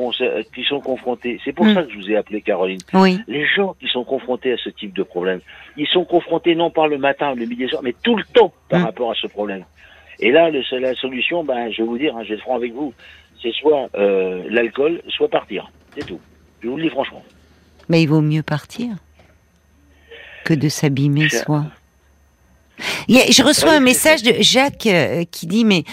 qui 0.56 0.64
sont 0.64 0.80
confrontés, 0.80 1.40
c'est 1.44 1.52
pour 1.54 1.66
Mm. 1.66 1.74
ça 1.74 1.84
que 1.84 1.92
je 1.92 1.98
vous 1.98 2.10
ai 2.12 2.16
appelé 2.16 2.42
Caroline, 2.42 2.80
Oui. 2.94 3.20
les 3.28 3.46
gens 3.46 3.76
qui 3.80 3.88
sont 3.88 4.06
confrontés 4.06 4.54
à 4.54 4.58
ce 4.58 4.70
type 4.70 4.94
de 4.96 5.04
problème, 5.04 5.42
ils 5.76 5.88
sont 5.88 6.06
confrontés 6.06 6.56
non 6.56 6.70
pas 6.70 6.88
le 6.88 6.98
matin, 6.98 7.36
le 7.36 7.46
midi, 7.46 7.64
le 7.64 7.70
soir, 7.70 7.84
mais 7.84 7.96
tout 8.04 8.16
le 8.16 8.24
temps 8.38 8.54
par 8.70 8.80
Mm. 8.80 8.86
rapport 8.86 9.12
à 9.12 9.16
ce 9.16 9.28
problème. 9.28 9.66
Et 10.20 10.32
là, 10.32 10.50
le, 10.50 10.62
la 10.80 10.94
solution, 10.96 11.44
ben, 11.44 11.70
je 11.74 11.82
vais 11.82 11.88
vous 11.88 11.98
dire, 11.98 12.16
hein, 12.16 12.24
je 12.24 12.30
vais 12.30 12.36
être 12.36 12.42
franc 12.42 12.56
avec 12.56 12.72
vous, 12.74 12.94
c'est 13.42 13.54
soit 13.54 13.90
euh, 13.96 14.44
l'alcool, 14.50 15.02
soit 15.10 15.28
partir. 15.30 15.70
C'est 15.94 16.06
tout. 16.06 16.22
Je 16.62 16.68
vous 16.70 16.78
le 16.78 16.84
dis 16.84 16.90
franchement. 16.90 17.22
Mais 17.90 18.02
il 18.02 18.08
vaut 18.08 18.22
mieux 18.22 18.42
partir 18.42 18.88
que 20.46 20.54
de 20.54 20.70
s'abîmer 20.70 21.28
soi. 21.30 21.66
Je 23.10 23.44
reçois 23.44 23.72
Oui, 23.72 23.76
un 23.78 23.80
message 23.82 24.24
de 24.24 24.36
Jacques 24.42 24.88
euh, 24.88 25.24
qui 25.30 25.48
dit 25.48 25.66
mais 25.66 25.84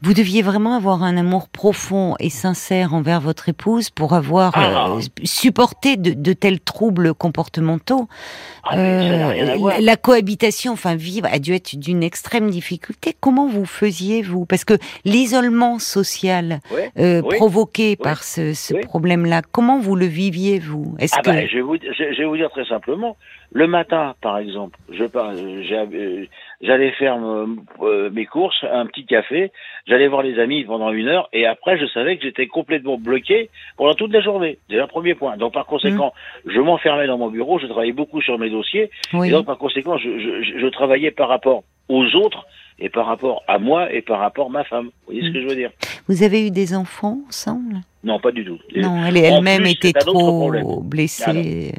vous 0.00 0.14
deviez 0.14 0.42
vraiment 0.42 0.76
avoir 0.76 1.02
un 1.02 1.16
amour 1.16 1.48
profond 1.48 2.14
et 2.20 2.30
sincère 2.30 2.94
envers 2.94 3.20
votre 3.20 3.48
épouse 3.48 3.90
pour 3.90 4.12
avoir 4.12 4.52
Ah. 4.54 4.90
euh, 4.90 5.00
supporté 5.24 5.96
de, 5.96 6.12
de 6.12 6.32
tels 6.32 6.60
troubles 6.60 7.14
comportementaux. 7.14 8.06
Ah, 8.62 8.78
Euh, 8.78 9.80
la, 9.80 9.96
cohabitation, 9.96 10.72
enfin 10.74 10.94
vivre, 10.94 11.26
a 11.32 11.40
dû 11.40 11.52
être 11.52 11.74
d'une 11.76 12.04
extrême 12.04 12.48
difficulté. 12.50 13.16
Comment 13.18 13.48
vous 13.48 13.64
faisiez 13.66 14.22
vous? 14.22 14.44
Parce 14.46 14.64
que 14.64 14.74
l'isolement 15.04 15.80
social 15.80 16.60
euh, 16.96 17.20
Oui. 17.24 17.36
provoqué 17.36 17.96
par 17.96 18.22
ce, 18.22 18.74
problème-là, 18.84 19.42
comment 19.50 19.80
vous 19.80 19.96
le 19.96 20.06
viviez 20.06 20.60
vous? 20.60 20.94
Est-ce 21.00 21.14
Ah 21.18 21.22
que 21.22 21.32
je, 21.48 21.56
vais 21.56 21.60
vous, 21.62 21.74
je, 21.76 22.04
je 22.14 22.18
vais 22.18 22.24
vous 22.28 22.36
dire 22.36 22.50
très 22.50 22.66
simplement. 22.66 23.16
Le 23.50 23.66
matin, 23.66 24.14
par 24.20 24.36
exemple, 24.38 24.78
je 24.90 25.04
pars, 25.04 25.32
euh, 25.34 25.62
j'allais 26.60 26.90
faire 26.92 27.16
euh, 27.16 27.46
euh, 27.80 28.10
mes 28.10 28.26
courses, 28.26 28.62
un 28.70 28.84
petit 28.84 29.06
café, 29.06 29.50
j'allais 29.86 30.06
voir 30.06 30.22
les 30.22 30.38
amis 30.38 30.64
pendant 30.64 30.92
une 30.92 31.08
heure, 31.08 31.28
et 31.32 31.46
après, 31.46 31.78
je 31.78 31.86
savais 31.86 32.18
que 32.18 32.24
j'étais 32.24 32.46
complètement 32.46 32.98
bloqué 32.98 33.48
pendant 33.78 33.94
toute 33.94 34.12
la 34.12 34.20
journée. 34.20 34.58
C'est 34.68 34.78
un 34.78 34.86
premier 34.86 35.14
point. 35.14 35.38
Donc, 35.38 35.54
par 35.54 35.64
conséquent, 35.64 36.12
je 36.46 36.60
m'enfermais 36.60 37.06
dans 37.06 37.16
mon 37.16 37.30
bureau, 37.30 37.58
je 37.58 37.66
travaillais 37.66 37.92
beaucoup 37.92 38.20
sur 38.20 38.38
mes 38.38 38.50
dossiers, 38.50 38.90
oui. 39.14 39.28
et 39.28 39.30
donc, 39.30 39.46
par 39.46 39.56
conséquent, 39.56 39.96
je, 39.96 40.18
je, 40.18 40.58
je- 40.60 40.68
travaillais 40.68 41.10
par 41.10 41.28
rapport 41.30 41.64
aux 41.88 42.04
autres, 42.14 42.46
et 42.78 42.90
par 42.90 43.06
rapport 43.06 43.42
à 43.48 43.58
moi, 43.58 43.90
et 43.92 44.02
par 44.02 44.20
rapport 44.20 44.46
à 44.46 44.50
ma 44.50 44.64
femme. 44.64 44.86
Vous 44.86 45.12
voyez 45.14 45.22
ce 45.22 45.32
que 45.32 45.40
je 45.40 45.48
veux 45.48 45.56
dire? 45.56 45.70
Vous 46.06 46.22
avez 46.22 46.46
eu 46.46 46.50
des 46.50 46.74
enfants 46.74 47.18
ensemble 47.26 47.76
Non, 48.04 48.20
pas 48.20 48.30
du 48.30 48.44
tout. 48.44 48.58
Non, 48.76 49.04
elle 49.06 49.16
elle-même 49.16 49.66
était 49.66 49.94
trop 49.94 50.82
blessée 50.82 51.72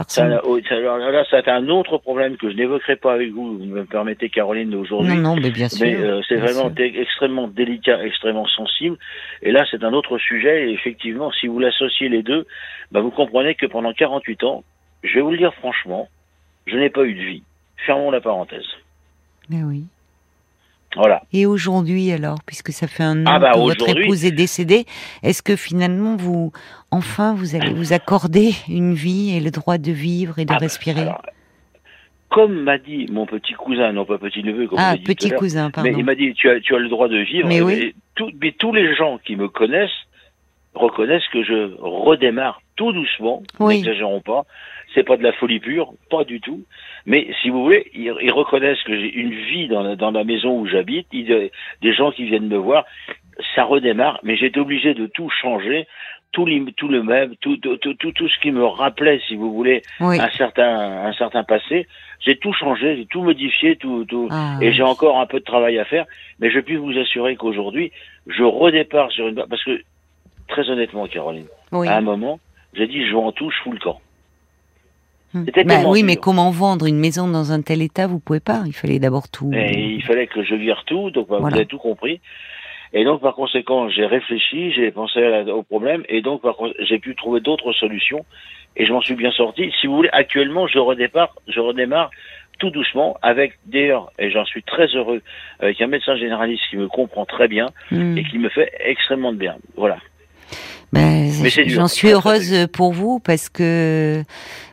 Oh, 0.00 0.58
ça, 0.68 0.74
alors 0.74 0.98
là, 0.98 1.24
c'est 1.30 1.48
un 1.48 1.68
autre 1.68 1.98
problème 1.98 2.36
que 2.36 2.50
je 2.50 2.56
n'évoquerai 2.56 2.96
pas 2.96 3.12
avec 3.12 3.30
vous. 3.30 3.58
Vous 3.58 3.64
me 3.64 3.84
permettez, 3.84 4.28
Caroline, 4.28 4.74
aujourd'hui. 4.74 5.14
Non, 5.14 5.34
non, 5.34 5.36
mais 5.36 5.50
bien 5.50 5.68
sûr. 5.68 5.86
Mais 5.86 5.94
euh, 5.94 6.20
c'est 6.28 6.36
vraiment 6.36 6.72
extrêmement 6.76 7.46
délicat, 7.46 8.04
extrêmement 8.04 8.48
sensible. 8.48 8.96
Et 9.42 9.52
là, 9.52 9.64
c'est 9.70 9.84
un 9.84 9.92
autre 9.92 10.18
sujet. 10.18 10.68
Et 10.68 10.72
effectivement, 10.72 11.30
si 11.30 11.46
vous 11.46 11.60
l'associez 11.60 12.08
les 12.08 12.24
deux, 12.24 12.44
bah, 12.90 13.00
vous 13.00 13.12
comprenez 13.12 13.54
que 13.54 13.66
pendant 13.66 13.92
48 13.92 14.42
ans, 14.42 14.64
je 15.04 15.14
vais 15.14 15.20
vous 15.20 15.30
le 15.30 15.38
dire 15.38 15.54
franchement, 15.54 16.08
je 16.66 16.76
n'ai 16.76 16.90
pas 16.90 17.04
eu 17.04 17.14
de 17.14 17.22
vie. 17.22 17.42
Fermons 17.86 18.10
la 18.10 18.20
parenthèse. 18.20 18.66
Mais 19.48 19.62
oui. 19.62 19.84
Voilà. 20.96 21.22
Et 21.32 21.46
aujourd'hui, 21.46 22.12
alors, 22.12 22.38
puisque 22.46 22.70
ça 22.70 22.86
fait 22.86 23.02
un 23.02 23.26
an 23.26 23.30
Ah 23.34 23.38
bah, 23.38 23.52
que 23.52 23.58
votre 23.58 23.88
épouse 23.88 24.24
est 24.24 24.30
décédée, 24.32 24.84
est-ce 25.22 25.42
que 25.42 25.56
finalement, 25.56 26.16
vous, 26.16 26.52
enfin, 26.90 27.34
vous 27.34 27.54
allez 27.56 27.72
vous 27.72 27.92
accorder 27.92 28.52
une 28.68 28.94
vie 28.94 29.36
et 29.36 29.40
le 29.40 29.50
droit 29.50 29.78
de 29.78 29.90
vivre 29.92 30.38
et 30.38 30.44
de 30.44 30.52
Ah 30.52 30.54
bah, 30.54 30.60
respirer? 30.60 31.02
alors, 31.02 31.22
comme 32.30 32.62
m'a 32.62 32.78
dit 32.78 33.06
mon 33.12 33.26
petit 33.26 33.52
cousin, 33.54 33.92
non 33.92 34.04
pas 34.04 34.18
petit 34.18 34.42
neveu, 34.42 34.66
comme 34.66 34.78
Ah, 34.80 34.96
dit 34.96 35.02
petit 35.04 35.30
cousin, 35.30 35.66
Mais 35.66 35.72
pardon. 35.72 35.94
il 35.98 36.04
m'a 36.04 36.14
dit, 36.14 36.32
tu 36.34 36.48
as, 36.50 36.58
tu 36.60 36.74
as 36.74 36.78
le 36.78 36.88
droit 36.88 37.08
de 37.08 37.18
vivre. 37.18 37.46
Mais 37.48 37.60
oui. 37.60 37.94
tout- 38.16 38.30
mais 38.40 38.52
tous 38.52 38.72
les 38.72 38.94
gens 38.96 39.18
qui 39.24 39.36
me 39.36 39.48
connaissent 39.48 39.90
reconnaissent 40.74 41.28
que 41.32 41.44
je 41.44 41.74
redémarre 41.80 42.60
tout 42.76 42.92
doucement. 42.92 43.42
Oui. 43.60 43.76
N'exagérons 43.76 44.20
pas. 44.20 44.44
C'est 44.94 45.02
pas 45.02 45.16
de 45.16 45.22
la 45.22 45.32
folie 45.32 45.58
pure, 45.60 45.92
pas 46.10 46.24
du 46.24 46.40
tout. 46.40 46.62
Mais 47.06 47.28
si 47.42 47.50
vous 47.50 47.62
voulez, 47.64 47.90
ils, 47.94 48.14
ils 48.22 48.32
reconnaissent 48.32 48.82
que 48.84 48.94
j'ai 48.94 49.12
une 49.12 49.30
vie 49.34 49.66
dans 49.68 49.82
la, 49.82 49.96
dans 49.96 50.10
la 50.12 50.24
maison 50.24 50.58
où 50.60 50.66
j'habite, 50.66 51.08
des 51.10 51.92
gens 51.92 52.12
qui 52.12 52.24
viennent 52.24 52.48
me 52.48 52.56
voir. 52.56 52.84
Ça 53.56 53.64
redémarre, 53.64 54.20
mais 54.22 54.36
j'étais 54.36 54.60
obligé 54.60 54.94
de 54.94 55.06
tout 55.06 55.28
changer, 55.28 55.88
tout, 56.30 56.46
tout 56.76 56.88
le 56.88 57.02
même, 57.02 57.34
tout, 57.40 57.56
tout, 57.56 57.76
tout, 57.78 57.94
tout, 57.94 58.28
ce 58.28 58.38
qui 58.40 58.52
me 58.52 58.64
rappelait, 58.64 59.20
si 59.26 59.34
vous 59.34 59.52
voulez, 59.52 59.82
Oui. 60.00 60.20
un 60.20 60.30
certain, 60.30 61.04
un 61.06 61.12
certain 61.14 61.42
passé. 61.42 61.88
J'ai 62.20 62.36
tout 62.36 62.52
changé, 62.52 62.96
j'ai 62.96 63.06
tout 63.06 63.22
modifié, 63.22 63.76
tout, 63.76 64.04
tout, 64.04 64.28
Ah, 64.30 64.58
et 64.60 64.72
j'ai 64.72 64.82
encore 64.82 65.18
un 65.20 65.26
peu 65.26 65.40
de 65.40 65.44
travail 65.44 65.78
à 65.78 65.84
faire, 65.84 66.06
mais 66.38 66.50
je 66.50 66.60
puis 66.60 66.76
vous 66.76 66.96
assurer 66.98 67.34
qu'aujourd'hui, 67.36 67.90
je 68.28 68.42
redépart 68.44 69.10
sur 69.12 69.26
une 69.28 69.34
base, 69.34 69.46
parce 69.48 69.64
que, 69.64 69.82
très 70.48 70.68
honnêtement, 70.70 71.06
Caroline, 71.06 71.46
oui. 71.72 71.88
à 71.88 71.96
un 71.96 72.00
moment, 72.00 72.38
j'ai 72.74 72.86
dit, 72.86 73.06
je 73.06 73.14
en 73.14 73.32
touche, 73.32 73.54
fous 73.62 73.72
le 73.72 73.78
camp. 73.78 74.00
Hmm. 75.32 75.44
Bah 75.66 75.74
oui, 75.86 75.98
dur. 76.00 76.06
mais 76.06 76.16
comment 76.16 76.50
vendre 76.50 76.86
une 76.86 76.98
maison 76.98 77.26
dans 77.28 77.50
un 77.50 77.60
tel 77.60 77.82
état 77.82 78.06
Vous 78.06 78.20
pouvez 78.20 78.38
pas. 78.40 78.62
Il 78.66 78.72
fallait 78.72 79.00
d'abord 79.00 79.28
tout. 79.28 79.50
Et 79.52 79.72
il 79.96 80.02
fallait 80.04 80.26
que 80.28 80.42
je 80.44 80.54
vire 80.54 80.84
tout, 80.86 81.10
donc 81.10 81.28
bah, 81.28 81.38
Voilà. 81.40 81.54
vous 81.54 81.56
avez 81.60 81.66
tout 81.66 81.78
compris. 81.78 82.20
Et 82.92 83.04
donc, 83.04 83.20
par 83.22 83.34
conséquent, 83.34 83.88
j'ai 83.88 84.06
réfléchi, 84.06 84.70
j'ai 84.72 84.92
pensé 84.92 85.18
à 85.18 85.42
la- 85.42 85.54
au 85.54 85.64
problème, 85.64 86.04
et 86.08 86.22
donc, 86.22 86.42
par 86.42 86.54
j'ai 86.78 87.00
pu 87.00 87.16
trouver 87.16 87.40
d'autres 87.40 87.72
solutions, 87.72 88.24
et 88.76 88.86
je 88.86 88.92
m'en 88.92 89.00
suis 89.00 89.16
bien 89.16 89.32
sorti. 89.32 89.72
Si 89.80 89.88
vous 89.88 89.96
voulez, 89.96 90.10
actuellement, 90.12 90.68
je 90.68 90.78
redépart, 90.78 91.34
je 91.48 91.58
redémarre 91.58 92.10
tout 92.60 92.70
doucement, 92.70 93.16
avec 93.20 93.58
d'ailleurs, 93.66 94.12
et 94.20 94.30
j'en 94.30 94.44
suis 94.44 94.62
très 94.62 94.86
heureux, 94.94 95.22
avec 95.58 95.80
un 95.80 95.88
médecin 95.88 96.14
généraliste 96.14 96.62
qui 96.70 96.76
me 96.76 96.86
comprend 96.86 97.24
très 97.24 97.48
bien, 97.48 97.70
Hmm. 97.90 98.16
et 98.16 98.22
qui 98.22 98.38
me 98.38 98.48
fait 98.48 98.70
extrêmement 98.78 99.32
de 99.32 99.38
bien. 99.38 99.56
Voilà. 99.76 99.96
Ben. 100.94 101.28
J'en 101.66 101.88
suis 101.88 102.08
heureuse 102.08 102.66
pour 102.72 102.92
vous 102.92 103.18
parce 103.18 103.48
que 103.48 104.22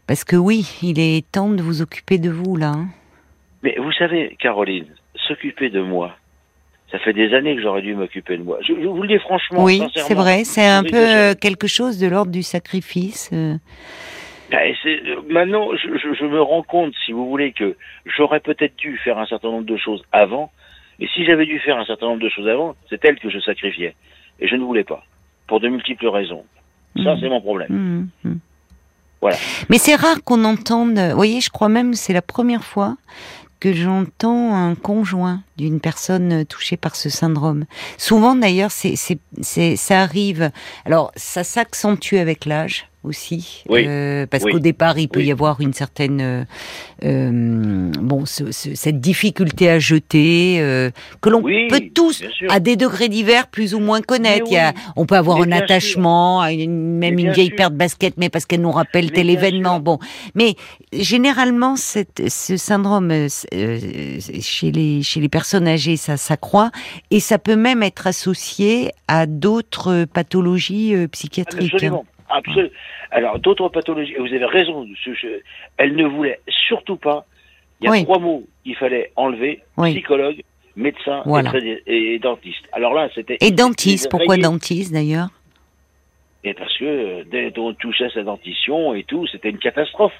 parce 0.08 0.24
que 0.24 0.36
oui, 0.36 0.66
il 0.84 1.00
est 1.00 1.30
temps 1.32 1.50
de 1.50 1.62
vous 1.62 1.82
occuper 1.82 2.18
de 2.18 2.30
vous 2.30 2.56
là. 2.56 2.74
hein. 2.76 2.88
Mais 3.64 3.76
vous 3.78 3.92
savez, 3.94 4.36
Caroline, 4.40 4.86
s'occuper 5.28 5.70
de 5.70 5.82
moi, 5.82 6.16
ça 6.92 7.00
fait 7.00 7.14
des 7.14 7.34
années 7.34 7.56
que 7.56 7.62
j'aurais 7.62 7.82
dû 7.82 7.94
m'occuper 7.96 8.38
de 8.38 8.44
moi. 8.44 8.58
Je, 8.62 8.74
je 8.74 8.88
vous 8.88 9.02
le 9.02 9.08
dis 9.08 9.20
franchement, 9.20 9.64
oui, 9.64 9.80
c'est 9.96 10.14
vrai. 10.14 10.44
C'est 10.44 10.66
un 10.66 10.84
peu 10.84 10.98
euh, 10.98 11.34
quelque 11.36 11.68
chose 11.68 11.98
de 12.00 12.08
l'ordre 12.08 12.32
du 12.32 12.44
sacrifice. 12.44 13.30
euh. 13.34 13.56
Ben, 14.52 14.74
euh, 14.86 15.22
maintenant, 15.30 15.70
je, 15.76 15.88
je- 15.98 16.14
je 16.14 16.26
me 16.26 16.42
rends 16.42 16.64
compte, 16.64 16.94
si 17.06 17.14
vous 17.14 17.28
voulez, 17.30 17.54
que 17.54 17.78
j'aurais 18.06 18.42
peut-être 18.42 18.76
dû 18.78 18.98
faire 18.98 19.18
un 19.18 19.26
certain 19.26 19.48
nombre 19.50 19.66
de 19.66 19.78
choses 19.78 20.04
avant, 20.12 20.52
Mais 21.00 21.08
si 21.16 21.26
j'avais 21.26 21.46
dû 21.48 21.58
faire 21.60 21.78
un 21.80 21.86
certain 21.86 22.08
nombre 22.08 22.22
de 22.22 22.30
choses 22.30 22.48
avant, 22.48 22.76
c'est 22.90 23.04
elle 23.06 23.18
que 23.18 23.30
je 23.30 23.40
sacrifiais. 23.40 23.96
Et 24.40 24.48
je 24.48 24.56
ne 24.56 24.64
voulais 24.64 24.84
pas. 24.84 25.04
Pour 25.52 25.60
de 25.60 25.68
multiples 25.68 26.08
raisons. 26.08 26.46
Ça, 26.96 27.02
Mhm. 27.16 27.18
c'est 27.20 27.28
mon 27.30 27.42
problème. 27.42 27.68
Mhm, 27.70 28.08
mhm. 28.24 28.40
Voilà. 29.20 29.36
Mais 29.70 29.78
c'est 29.80 29.96
rare 29.96 30.24
qu'on 30.24 30.46
entende. 30.46 30.98
Vous 30.98 31.16
voyez, 31.18 31.42
je 31.42 31.50
crois 31.50 31.68
même 31.68 31.94
c'est 31.94 32.14
la 32.14 32.22
première 32.22 32.64
fois 32.64 32.96
que 33.60 33.74
j'entends 33.74 34.56
un 34.56 34.76
conjoint 34.76 35.42
d'une 35.58 35.82
personne 35.82 36.46
touchée 36.46 36.78
par 36.78 36.96
ce 36.96 37.10
syndrome. 37.10 37.66
Souvent, 37.98 38.34
d'ailleurs, 38.34 38.72
c'est, 38.72 38.96
ça 39.76 40.00
arrive. 40.02 40.52
Alors, 40.86 41.12
ça 41.18 41.44
s'accentue 41.44 42.16
avec 42.16 42.46
l'âge 42.46 42.88
aussi, 43.04 43.64
Oui. 43.68 43.84
euh, 43.88 44.28
parce 44.30 44.44
Oui. 44.44 44.52
qu'au 44.52 44.60
départ, 44.60 45.00
il 45.00 45.08
peut 45.10 45.20
Oui. 45.22 45.26
y 45.28 45.32
avoir 45.32 45.60
une 45.60 45.74
certaine, 45.74 46.22
euh, 46.22 46.44
euh, 47.04 47.92
bon, 48.00 48.26
ce- 48.28 48.52
ce- 48.52 48.76
cette 48.76 49.00
difficulté 49.00 49.70
à 49.70 49.80
jeter 49.80 50.58
euh, 50.60 50.92
que 51.22 51.30
l'on 51.30 51.42
peut 51.42 51.82
tous, 51.96 52.24
à 52.50 52.60
des 52.60 52.76
degrés 52.76 53.10
divers, 53.10 53.48
plus 53.48 53.74
ou 53.74 53.80
moins 53.80 54.02
connaître. 54.02 54.46
Il 54.48 54.54
y 54.54 54.58
a, 54.58 54.74
on 54.96 55.06
peut 55.08 55.16
avoir 55.16 55.40
Mais 55.40 55.48
un 55.48 55.52
attachement, 55.58 56.42
à 56.42 56.52
une, 56.52 56.98
même 57.00 57.18
une 57.18 57.32
vieille 57.32 57.48
sûr. 57.48 57.56
paire 57.56 57.72
de 57.72 57.76
baskets, 57.78 58.14
mais 58.18 58.30
parce 58.30 58.46
qu'elle 58.46 58.62
nous 58.62 58.72
rappelle 58.72 59.06
Mais 59.06 59.12
tel 59.12 59.30
événement. 59.32 59.76
sûr. 59.76 59.82
Bon, 59.82 60.00
mais 60.36 60.56
généralement, 60.94 61.76
cette, 61.76 62.30
ce 62.30 62.56
syndrome 62.58 63.12
chez 63.52 64.72
les 64.72 65.02
chez 65.04 65.20
les 65.20 65.30
personnes 65.30 65.68
âgées, 65.68 65.98
ça 65.98 66.18
s'accroît 66.18 66.72
et 67.10 67.20
ça 67.20 67.40
peut 67.40 67.56
même 67.56 67.82
être 67.84 68.06
associé 68.08 68.92
à 69.08 69.26
d'autres 69.26 70.06
pathologies 70.06 70.94
psychiatriques. 71.12 71.74
Absolument. 71.74 72.06
Absolument. 72.32 72.70
Alors, 73.12 73.40
d'autres 73.40 73.70
pathologies, 73.70 74.14
et 74.14 74.20
vous 74.20 74.28
avez 74.34 74.46
raison, 74.46 74.88
elle 75.78 75.96
ne 75.96 76.06
voulait 76.06 76.40
surtout 76.68 76.96
pas. 76.98 77.26
Il 77.80 77.86
y 77.86 77.88
a 77.88 77.92
Oui. 77.92 78.04
trois 78.04 78.20
mots 78.20 78.44
qu'il 78.64 78.76
fallait 78.76 79.12
enlever 79.16 79.62
Oui. 79.78 79.92
psychologue, 79.94 80.42
médecin 80.76 81.24
Voilà. 81.26 81.52
et, 81.88 82.20
dentiste. 82.20 82.64
Alors 82.72 82.94
là, 82.94 83.10
c'était. 83.16 83.38
Et 83.42 83.52
dentiste, 83.52 84.10
pourquoi 84.10 84.36
rayé. 84.36 84.44
dentiste 84.44 84.94
d'ailleurs? 84.94 85.30
Et 86.44 86.54
parce 86.54 86.76
que 86.78 86.86
euh, 86.86 87.24
dès 87.30 87.52
qu'on 87.52 87.74
touchait 87.74 88.10
sa 88.10 88.24
dentition 88.24 88.94
et 88.96 89.04
tout, 89.04 89.28
c'était 89.28 89.50
une 89.50 89.60
catastrophe. 89.60 90.14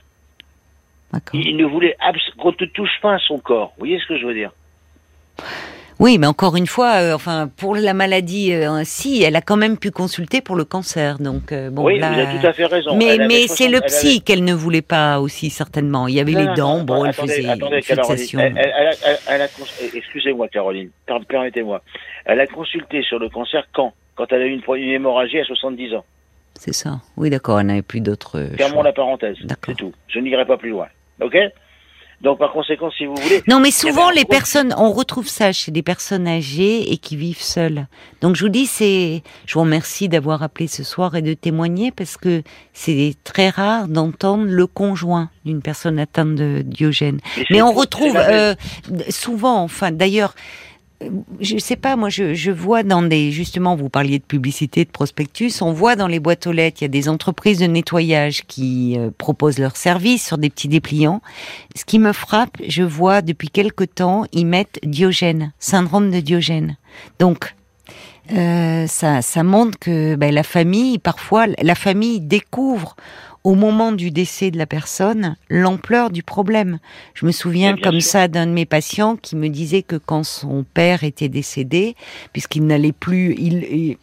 Il 1.34 1.58
ne 1.58 1.66
voulait 1.66 1.98
qu'on 2.38 2.52
ne 2.52 2.66
touche 2.68 3.02
pas 3.02 3.16
à 3.16 3.20
son 3.20 3.40
corps. 3.40 3.74
Vous 3.76 3.80
voyez 3.80 4.00
ce 4.00 4.08
que 4.08 4.18
je 4.18 4.26
veux 4.26 4.34
dire? 4.34 4.52
Oui, 6.02 6.18
mais 6.18 6.26
encore 6.26 6.56
une 6.56 6.66
fois, 6.66 6.94
euh, 6.96 7.14
enfin, 7.14 7.48
pour 7.58 7.76
la 7.76 7.94
maladie, 7.94 8.54
euh, 8.54 8.82
si, 8.84 9.22
elle 9.22 9.36
a 9.36 9.42
quand 9.42 9.56
même 9.56 9.78
pu 9.78 9.92
consulter 9.92 10.42
pour 10.42 10.56
le 10.56 10.66
cancer, 10.66 11.20
donc 11.20 11.52
euh, 11.52 11.70
bon. 11.70 11.84
Oui, 11.86 12.00
là- 12.00 12.12
vous 12.12 12.20
avez 12.20 12.40
tout 12.40 12.48
à 12.48 12.54
fait 12.54 12.66
raison. 12.66 12.96
Mais, 12.98 13.06
Elle 13.06 13.22
avait 13.22 13.28
mais 13.28 13.42
60 13.48 13.58
c'est 13.58 13.68
le 13.70 13.78
avait- 13.78 13.86
psy 13.86 14.22
qu'elle 14.22 14.44
ne 14.44 14.54
voulait 14.56 14.82
pas 14.82 15.20
aussi 15.20 15.52
certainement. 15.52 16.08
Il 16.08 16.16
y 16.16 16.20
avait 16.20 16.32
Non, 16.32 16.40
les 16.40 16.46
non, 16.48 16.54
dents, 16.56 16.78
non, 16.80 16.84
bon, 16.86 17.06
elle 17.06 17.12
attendez, 17.12 17.34
faisait 17.34 17.48
attendez, 17.50 17.76
une 17.78 17.82
Caroline. 17.84 18.18
fixation. 18.18 18.40
Elle, 18.40 18.58
elle- 18.58 18.74
elle 18.80 18.88
a- 18.88 18.92
elle- 19.06 19.18
elle 19.30 19.42
a 19.44 19.48
cons- 19.48 19.64
excusez-moi, 19.96 20.48
Caroline. 20.48 20.90
Per- 21.06 21.20
Permettez-moi. 21.30 21.84
Elle 22.26 22.40
a 22.40 22.48
consulté 22.48 23.04
sur 23.04 23.20
le 23.20 23.30
cancer 23.30 23.64
quand? 23.72 23.94
Quand 24.16 24.26
elle 24.32 24.42
a 24.42 24.46
eu 24.46 24.54
une, 24.54 24.64
une 24.78 24.90
hémorragie 24.94 25.40
à 25.40 25.44
70 25.44 25.94
ans. 25.94 26.04
C'est 26.56 26.74
ça. 26.74 27.00
Oui, 27.16 27.30
d'accord, 27.30 27.60
elle 27.60 27.68
n'avait 27.68 27.82
plus 27.84 28.02
d'autres. 28.02 28.44
Fermons 28.58 28.82
la 28.82 28.92
parenthèse. 28.92 29.38
D'accord. 29.44 29.76
C'est 29.76 29.76
tout. 29.78 29.94
Je 30.08 30.18
n'irai 30.20 30.46
pas 30.46 30.58
plus 30.58 30.72
loin. 30.72 30.88
OK? 31.22 31.38
Donc, 32.22 32.38
par 32.38 32.52
conséquent, 32.54 32.92
si 32.92 33.06
vous 33.06 33.16
voulez. 33.16 33.42
Non, 33.48 33.60
mais 33.60 33.72
souvent 33.72 34.12
les 34.12 34.24
gros- 34.24 34.30
personnes, 34.32 34.76
on 34.78 34.92
retrouve 34.92 35.28
ça 35.28 35.52
chez 35.52 35.72
des 35.72 35.82
personnes 35.82 36.28
âgées 36.28 36.92
et 36.92 36.98
qui 36.98 37.16
vivent 37.16 37.42
seules. 37.42 37.88
Donc 38.22 38.36
je 38.36 38.44
vous 38.44 38.50
dis, 38.50 38.68
c'est, 38.68 39.24
je 39.48 39.54
vous 39.56 39.62
remercie 39.62 40.08
d'avoir 40.08 40.44
appelé 40.44 40.68
ce 40.68 40.84
soir 40.84 41.16
et 41.16 41.24
de 41.24 41.34
témoigner 41.34 41.90
parce 41.92 42.18
que 42.18 42.44
c'est 42.74 43.16
très 43.24 43.50
rare 43.50 43.88
d'entendre 43.88 44.46
le 44.46 44.68
conjoint 44.68 45.30
d'une 45.46 45.64
personne 45.64 45.98
atteinte 45.98 46.36
de 46.36 46.62
Diogène. 46.64 47.20
Mais 47.50 47.64
on 47.64 47.72
retrouve 47.74 48.16
euh, 48.16 48.54
souvent, 49.10 49.64
enfin 49.64 49.92
d'ailleurs, 49.92 50.36
je 51.40 51.58
sais 51.58 51.76
pas, 51.76 51.96
moi 51.96 52.10
je, 52.10 52.34
je 52.34 52.52
vois 52.52 52.84
dans 52.84 53.02
des, 53.02 53.32
justement, 53.32 53.76
vous 53.76 53.90
parliez 53.90 54.20
de 54.20 54.24
publicité, 54.24 54.86
de 54.86 54.90
prospectus, 54.90 55.62
on 55.62 55.74
voit 55.74 55.96
dans 55.96 56.08
les 56.08 56.20
boîtes 56.20 56.48
aux 56.48 56.52
lettres, 56.52 56.78
il 56.82 56.84
y 56.84 56.86
a 56.86 56.90
des 56.90 57.10
entreprises 57.10 57.60
de 57.60 57.66
nettoyage 57.66 58.44
qui 58.48 58.96
euh, 58.98 59.10
proposent 59.18 59.60
leurs 59.60 59.78
services 59.78 60.26
sur 60.26 60.38
des 60.38 60.50
petits 60.50 60.68
dépliants. 60.68 61.22
Ce 61.76 61.86
qui 61.86 62.00
me 62.00 62.14
frappe, 62.14 62.58
je 62.68 62.84
vois 62.84 63.22
depuis 63.22 63.50
quelque 63.50 63.84
temps, 63.84 64.26
ils 64.32 64.46
mettent 64.46 64.80
Diogène, 64.84 65.54
syndrome 65.60 66.12
de 66.12 66.20
Diogène. 66.20 66.78
Donc, 67.20 67.56
euh, 68.34 68.88
ça, 68.88 69.22
ça 69.22 69.44
montre 69.44 69.78
que 69.80 70.16
ben, 70.16 70.34
la 70.34 70.44
famille, 70.44 71.00
parfois, 71.00 71.48
la 71.62 71.76
famille 71.76 72.20
découvre 72.22 72.96
au 73.44 73.56
moment 73.56 73.92
du 73.92 74.12
décès 74.12 74.52
de 74.52 74.58
la 74.58 74.66
personne 74.68 75.36
l'ampleur 75.50 76.12
du 76.12 76.22
problème. 76.24 76.80
Je 77.16 77.26
me 77.26 77.32
souviens 77.32 77.76
comme 77.76 78.00
sûr. 78.00 78.12
ça 78.12 78.28
d'un 78.28 78.46
de 78.46 78.52
mes 78.52 78.66
patients 78.66 79.16
qui 79.16 79.36
me 79.36 79.50
disait 79.50 79.82
que 79.82 79.96
quand 79.96 80.24
son 80.24 80.64
père 80.74 81.04
était 81.04 81.30
décédé, 81.30 81.96
puisqu'il 82.34 82.66
n'allait 82.68 82.92
plus, 82.92 83.34
il- 83.38 83.98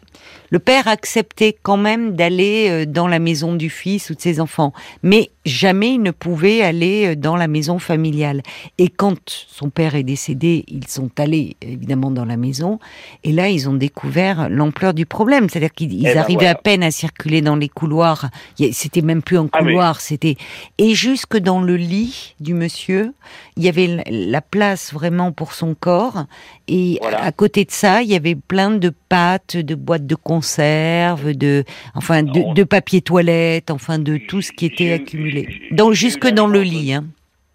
le 0.50 0.58
père 0.58 0.88
acceptait 0.88 1.56
quand 1.62 1.76
même 1.76 2.16
d'aller 2.16 2.68
euh, 2.70 2.86
dans 2.86 3.06
la 3.06 3.18
maison 3.18 3.54
du 3.54 3.68
fils 3.70 4.08
ou 4.10 4.14
de 4.14 4.20
ses 4.20 4.40
enfants, 4.40 4.72
mais 5.02 5.30
jamais 5.44 5.94
il 5.94 6.02
ne 6.02 6.10
pouvait 6.10 6.62
aller 6.62 7.08
euh, 7.08 7.16
dans 7.16 7.36
la 7.36 7.48
maison 7.48 7.78
familiale. 7.78 8.42
Et 8.78 8.88
quand 8.88 9.18
son 9.26 9.68
père 9.68 9.94
est 9.94 10.02
décédé, 10.04 10.64
ils 10.68 10.86
sont 10.88 11.10
allés 11.18 11.56
évidemment 11.60 12.10
dans 12.10 12.24
la 12.24 12.36
maison, 12.38 12.78
et 13.24 13.32
là 13.32 13.48
ils 13.50 13.68
ont 13.68 13.74
découvert 13.74 14.48
l'ampleur 14.48 14.94
du 14.94 15.04
problème. 15.06 15.48
C'est-à-dire 15.50 15.72
qu'ils 15.74 15.92
ils 15.92 16.06
Eh 16.06 16.14
ben, 16.14 16.18
arrivaient 16.20 16.34
voilà. 16.36 16.50
à 16.50 16.54
peine 16.54 16.82
à 16.82 16.90
circuler 16.90 17.42
dans 17.42 17.56
les 17.56 17.68
couloirs. 17.68 18.30
C'était 18.72 19.02
même 19.02 19.20
plus 19.22 19.36
un 19.38 19.48
Ah, 19.52 19.58
couloir, 19.58 20.00
c'était 20.00 20.36
et 20.78 20.94
jusque 20.94 21.36
dans 21.36 21.60
le 21.60 21.76
lit 21.76 22.34
du 22.40 22.54
monsieur, 22.54 23.12
il 23.56 23.64
y 23.64 23.68
avait 23.68 23.86
la- 23.86 24.04
la 24.08 24.40
place 24.40 24.92
vraiment 24.94 25.32
pour 25.32 25.52
son 25.52 25.74
corps. 25.74 26.24
Et 26.68 26.98
Voilà. 27.02 27.22
à 27.22 27.32
côté 27.32 27.64
de 27.64 27.70
ça, 27.70 28.02
il 28.02 28.08
y 28.10 28.14
avait 28.14 28.34
plein 28.34 28.70
de 28.70 28.92
pâtes, 29.08 29.56
de 29.56 29.74
boîtes 29.74 30.06
de 30.08 30.16
conserve, 30.16 31.32
de 31.34 31.64
enfin 31.94 32.22
de, 32.24 32.64
papier 32.64 33.00
toilette, 33.00 33.70
enfin 33.70 33.98
de 33.98 34.16
tout 34.16 34.42
ce 34.42 34.50
qui 34.52 34.66
était 34.66 34.92
accumulé. 34.92 35.46
Donc 35.70 35.92
jusque 35.92 36.28
dans 36.28 36.46
le 36.48 36.62
lit. 36.62 36.92
Hein. 36.94 37.04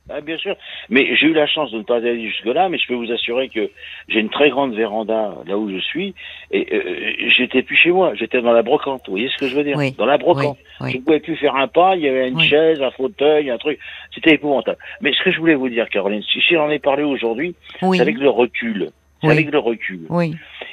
Ah, 0.09 0.19
bien 0.19 0.37
sûr. 0.37 0.55
Mais 0.89 1.15
j'ai 1.15 1.27
eu 1.27 1.33
la 1.33 1.47
chance 1.47 1.71
de 1.71 1.77
ne 1.77 1.83
pas 1.83 1.95
aller 1.95 2.21
jusque-là, 2.27 2.67
mais 2.67 2.77
je 2.77 2.85
peux 2.87 2.93
vous 2.93 3.11
assurer 3.11 3.47
que 3.47 3.69
j'ai 4.09 4.19
une 4.19 4.29
très 4.29 4.49
grande 4.49 4.75
véranda 4.75 5.33
là 5.47 5.57
où 5.57 5.71
je 5.71 5.79
suis, 5.79 6.13
et 6.51 6.67
euh, 6.73 7.29
j'étais 7.35 7.63
plus 7.63 7.77
chez 7.77 7.89
moi, 7.89 8.13
j'étais 8.15 8.41
dans 8.41 8.51
la 8.51 8.63
brocante. 8.63 9.03
Vous 9.07 9.13
voyez 9.13 9.29
ce 9.29 9.37
que 9.37 9.47
je 9.47 9.55
veux 9.55 9.63
dire? 9.63 9.77
Oui, 9.77 9.95
Dans 9.97 10.05
la 10.05 10.17
brocante. 10.17 10.57
Oui, 10.81 10.89
Je 10.91 10.93
oui. 10.95 10.99
ne 10.99 11.05
pouvais 11.05 11.19
plus 11.21 11.37
faire 11.37 11.55
un 11.55 11.69
pas, 11.69 11.95
il 11.95 12.01
y 12.03 12.09
avait 12.09 12.27
une 12.27 12.35
Oui. 12.35 12.47
chaise, 12.49 12.81
un 12.81 12.91
fauteuil, 12.91 13.49
un 13.49 13.57
truc. 13.57 13.79
C'était 14.13 14.33
épouvantable. 14.33 14.77
Mais 15.01 15.13
ce 15.13 15.23
que 15.23 15.31
je 15.31 15.39
voulais 15.39 15.55
vous 15.55 15.69
dire, 15.69 15.87
Caroline, 15.89 16.21
si 16.21 16.41
j'en 16.51 16.69
ai 16.69 16.79
parlé 16.79 17.03
aujourd'hui, 17.03 17.55
Oui, 17.81 17.95
c'est 17.97 18.01
avec 18.03 18.17
le 18.17 18.29
recul. 18.29 18.91
C'est 19.21 19.27
Oui. 19.29 19.33
avec 19.33 19.51
le 19.51 19.59
recul. 19.59 20.01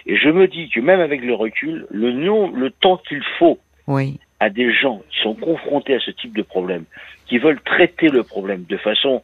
Et 0.06 0.16
je 0.16 0.28
me 0.28 0.48
dis 0.48 0.68
que 0.68 0.80
même 0.80 1.00
avec 1.00 1.22
le 1.22 1.34
recul, 1.34 1.86
le, 1.90 2.12
nom, 2.12 2.50
le 2.50 2.70
temps 2.70 2.96
qu'il 3.08 3.22
faut 3.38 3.58
oui, 3.86 4.18
à 4.40 4.50
des 4.50 4.72
gens 4.72 5.02
qui 5.10 5.20
sont 5.22 5.34
confrontés 5.34 5.94
à 5.94 6.00
ce 6.00 6.10
type 6.10 6.36
de 6.36 6.42
problème, 6.42 6.84
qui 7.26 7.38
veulent 7.38 7.60
traiter 7.60 8.08
le 8.08 8.22
problème 8.22 8.64
de 8.68 8.76
façon, 8.76 9.22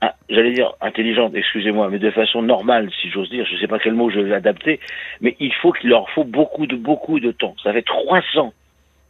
ah, 0.00 0.14
j'allais 0.30 0.52
dire 0.52 0.74
intelligente, 0.80 1.32
excusez-moi, 1.34 1.88
mais 1.90 1.98
de 1.98 2.10
façon 2.10 2.42
normale, 2.42 2.88
si 3.02 3.10
j'ose 3.10 3.28
dire, 3.30 3.44
je 3.46 3.54
ne 3.54 3.60
sais 3.60 3.66
pas 3.66 3.80
quel 3.80 3.94
mot 3.94 4.10
je 4.10 4.20
vais 4.20 4.34
adapter, 4.34 4.78
mais 5.20 5.36
il 5.40 5.52
faut 5.54 5.72
qu'il 5.72 5.90
leur 5.90 6.08
faut 6.10 6.24
beaucoup 6.24 6.66
de 6.66 6.76
beaucoup 6.76 7.18
de 7.18 7.32
temps. 7.32 7.56
Ça 7.62 7.72
fait 7.72 7.82
trois 7.82 8.22
ans 8.36 8.52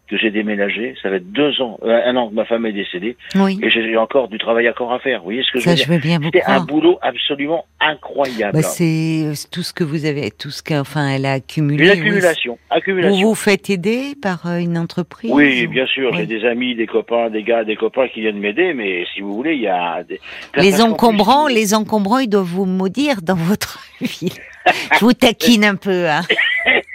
que 0.08 0.16
j'ai 0.16 0.30
déménagé, 0.30 0.94
ça 1.02 1.10
fait 1.10 1.20
deux 1.20 1.60
ans, 1.60 1.78
euh, 1.84 2.00
un 2.06 2.16
an 2.16 2.28
que 2.30 2.34
ma 2.34 2.44
femme 2.44 2.64
est 2.66 2.72
décédée, 2.72 3.16
oui. 3.34 3.58
et 3.62 3.70
j'ai 3.70 3.96
encore 3.96 4.28
du 4.28 4.38
travail 4.38 4.68
encore 4.68 4.92
à 4.92 4.98
faire. 4.98 5.18
Vous 5.20 5.24
voyez 5.26 5.42
ce 5.42 5.52
que 5.52 5.58
je 5.60 5.64
Ça, 5.64 5.76
je 5.76 5.84
dire 5.84 5.88
veux 5.92 5.98
bien 5.98 6.18
vous 6.18 6.24
C'était 6.26 6.42
un 6.46 6.60
boulot 6.60 6.98
absolument 7.02 7.66
incroyable. 7.80 8.52
Bah, 8.54 8.62
c'est 8.62 9.32
tout 9.52 9.62
ce 9.62 9.72
que 9.72 9.84
vous 9.84 10.04
avez, 10.06 10.30
tout 10.30 10.50
ce 10.50 10.62
qu'enfin 10.62 11.08
elle 11.08 11.26
a 11.26 11.32
accumulé. 11.32 11.84
Une 11.84 11.90
oui. 11.92 11.98
accumulation, 12.00 12.58
Vous 12.70 12.76
accumulation. 12.76 13.28
vous 13.28 13.34
faites 13.34 13.70
aider 13.70 14.14
par 14.20 14.46
euh, 14.46 14.58
une 14.58 14.78
entreprise 14.78 15.30
Oui, 15.32 15.66
ou- 15.66 15.70
bien 15.70 15.86
sûr, 15.86 16.14
j'ai 16.16 16.26
des 16.26 16.44
amis, 16.44 16.74
des 16.74 16.86
copains, 16.86 17.30
des 17.30 17.42
gars, 17.42 17.64
des 17.64 17.76
copains 17.76 18.08
qui 18.08 18.20
viennent 18.20 18.38
m'aider, 18.40 18.72
mais 18.74 19.04
si 19.14 19.20
vous 19.20 19.34
voulez, 19.34 19.54
il 19.54 19.60
y 19.62 19.68
a 19.68 20.02
des... 20.04 20.20
Les 20.56 20.80
encombrants, 20.80 21.46
plus, 21.46 21.54
les 21.54 21.74
encombrants, 21.74 22.18
ils 22.18 22.28
doivent 22.28 22.44
vous 22.44 22.64
maudire 22.66 23.22
dans 23.22 23.34
votre 23.36 23.78
ville. 24.00 24.32
Je 24.94 25.00
vous 25.00 25.12
taquine 25.12 25.64
un 25.64 25.76
peu. 25.76 26.08
Hein. 26.08 26.22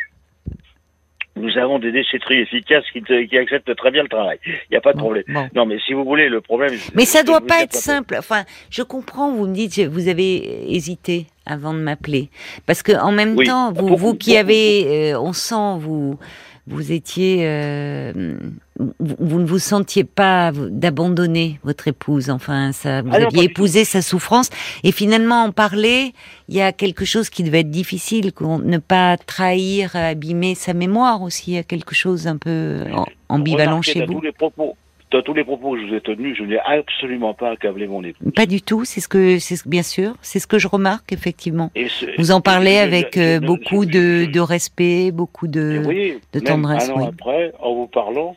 Nous 1.44 1.58
avons 1.58 1.78
des 1.80 1.92
déchetteries 1.92 2.40
efficaces 2.40 2.86
qui, 2.94 3.02
te- 3.02 3.24
qui 3.26 3.38
acceptent 3.38 3.76
très 3.76 3.92
bien 3.92 4.04
le 4.04 4.10
travail. 4.10 4.38
Il 4.46 4.54
n'y 4.72 4.78
a 4.78 4.82
pas 4.82 4.94
de 4.94 4.98
Bon, 4.98 5.04
problème. 5.06 5.24
bon. 5.28 5.48
Non, 5.56 5.66
mais 5.66 5.78
si 5.86 5.94
vous 5.94 6.06
voulez, 6.06 6.30
le 6.30 6.42
problème... 6.42 6.74
Mais 6.96 7.06
ça 7.06 7.20
je 7.22 7.26
doit 7.26 7.42
pas 7.42 7.62
être 7.64 7.74
simple. 7.76 8.16
Enfin, 8.18 8.44
je 8.70 8.82
comprends. 8.82 9.32
Vous 9.32 9.48
me 9.48 9.54
dites, 9.54 9.80
vous 9.80 10.08
avez 10.08 10.74
hésité 10.74 11.28
avant 11.46 11.74
de 11.74 11.80
m'appeler, 11.80 12.30
parce 12.66 12.82
que 12.84 12.94
en 12.94 13.12
même 13.12 13.36
Oui, 13.38 13.46
temps, 13.48 13.74
vous, 13.74 13.98
vous 13.98 14.14
qui 14.16 14.38
avez, 14.38 15.12
euh, 15.14 15.20
on 15.20 15.34
sent 15.34 15.78
vous, 15.80 16.18
vous 16.66 16.92
étiez, 16.94 17.40
euh, 17.42 18.38
vous, 18.80 18.94
vous 19.20 19.40
ne 19.40 19.46
vous 19.46 19.60
sentiez 19.60 20.04
pas 20.06 20.52
d'abandonner 20.54 21.60
votre 21.64 21.88
épouse. 21.90 22.30
Enfin, 22.30 22.72
ça, 22.72 23.02
vous 23.02 23.10
Ah 23.12 23.20
non, 23.20 23.28
aviez 23.28 23.44
épousé 23.46 23.84
sa 23.86 24.02
souffrance, 24.02 24.50
et 24.84 24.92
finalement 24.94 25.44
en 25.44 25.52
parler, 25.52 26.14
il 26.48 26.56
y 26.56 26.62
a 26.62 26.72
quelque 26.72 27.04
chose 27.06 27.30
qui 27.30 27.44
devait 27.44 27.60
être 27.62 27.70
difficile, 27.72 28.32
qu'on- 28.32 28.60
ne 28.60 28.78
pas 28.78 29.18
trahir, 29.18 29.96
abîmer 29.96 30.56
sa 30.56 30.74
mémoire 30.74 31.22
aussi. 31.22 31.52
Il 31.52 31.56
y 31.56 31.58
a 31.58 31.64
quelque 31.64 31.96
chose 31.96 32.28
un 32.28 32.38
peu 32.38 32.84
en- 32.94 33.06
ambivalent 33.30 33.82
chez 33.82 34.06
vous. 34.06 34.14
tous 34.14 34.22
les 34.22 34.32
propos, 34.32 34.78
dans 35.14 35.22
tous 35.22 35.34
les 35.34 35.44
propos 35.44 35.74
que 35.76 35.82
je 35.82 35.86
vous 35.88 35.94
ai 35.94 36.02
tenus, 36.02 36.36
je 36.38 36.44
n'ai 36.44 36.60
absolument 36.60 37.34
pas 37.34 37.52
accablé 37.52 37.88
mon 37.88 38.04
époux. 38.04 38.32
Pas 38.32 38.46
du 38.48 38.62
tout. 38.62 38.84
C'est 38.84 39.00
ce 39.00 39.08
que, 39.08 39.38
c'est 39.40 39.56
ce- 39.56 39.70
bien 39.70 39.84
sûr, 39.84 40.16
c'est 40.22 40.40
ce 40.40 40.48
que 40.48 40.58
je 40.60 40.68
remarque 40.68 41.14
effectivement. 41.14 41.72
Et 41.76 41.88
Vous 42.18 42.32
en 42.32 42.42
parlez 42.42 42.78
avec 42.78 43.16
je- 43.16 43.22
je- 43.22 43.40
beaucoup 43.40 43.84
je- 43.84 44.26
de, 44.32 44.40
respect, 44.40 45.12
beaucoup 45.12 45.48
de. 45.48 45.84
oui, 45.86 46.20
de 46.34 46.40
même 46.40 46.44
tendresse, 46.48 46.90
Un 46.90 46.94
an 46.94 46.98
oui. 46.98 47.06
après, 47.10 47.54
en 47.60 47.74
vous 47.76 47.88
parlant, 47.88 48.36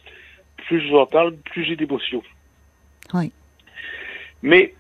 plus 0.67 0.81
je 0.87 0.91
vous 0.93 0.99
en 0.99 1.07
parle, 1.07 1.35
plus 1.51 1.65
j'ai 1.65 1.77
d'émotion. 1.77 2.23
Oui. 3.15 3.33
Mais 4.43 4.75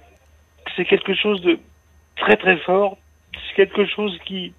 c'est 0.76 0.84
quelque 0.84 1.14
chose 1.14 1.40
de 1.40 1.58
très 2.16 2.36
très 2.36 2.58
fort. 2.58 2.98
C'est 3.32 3.56
quelque 3.56 3.86
chose 3.86 4.16
qui 4.26 4.52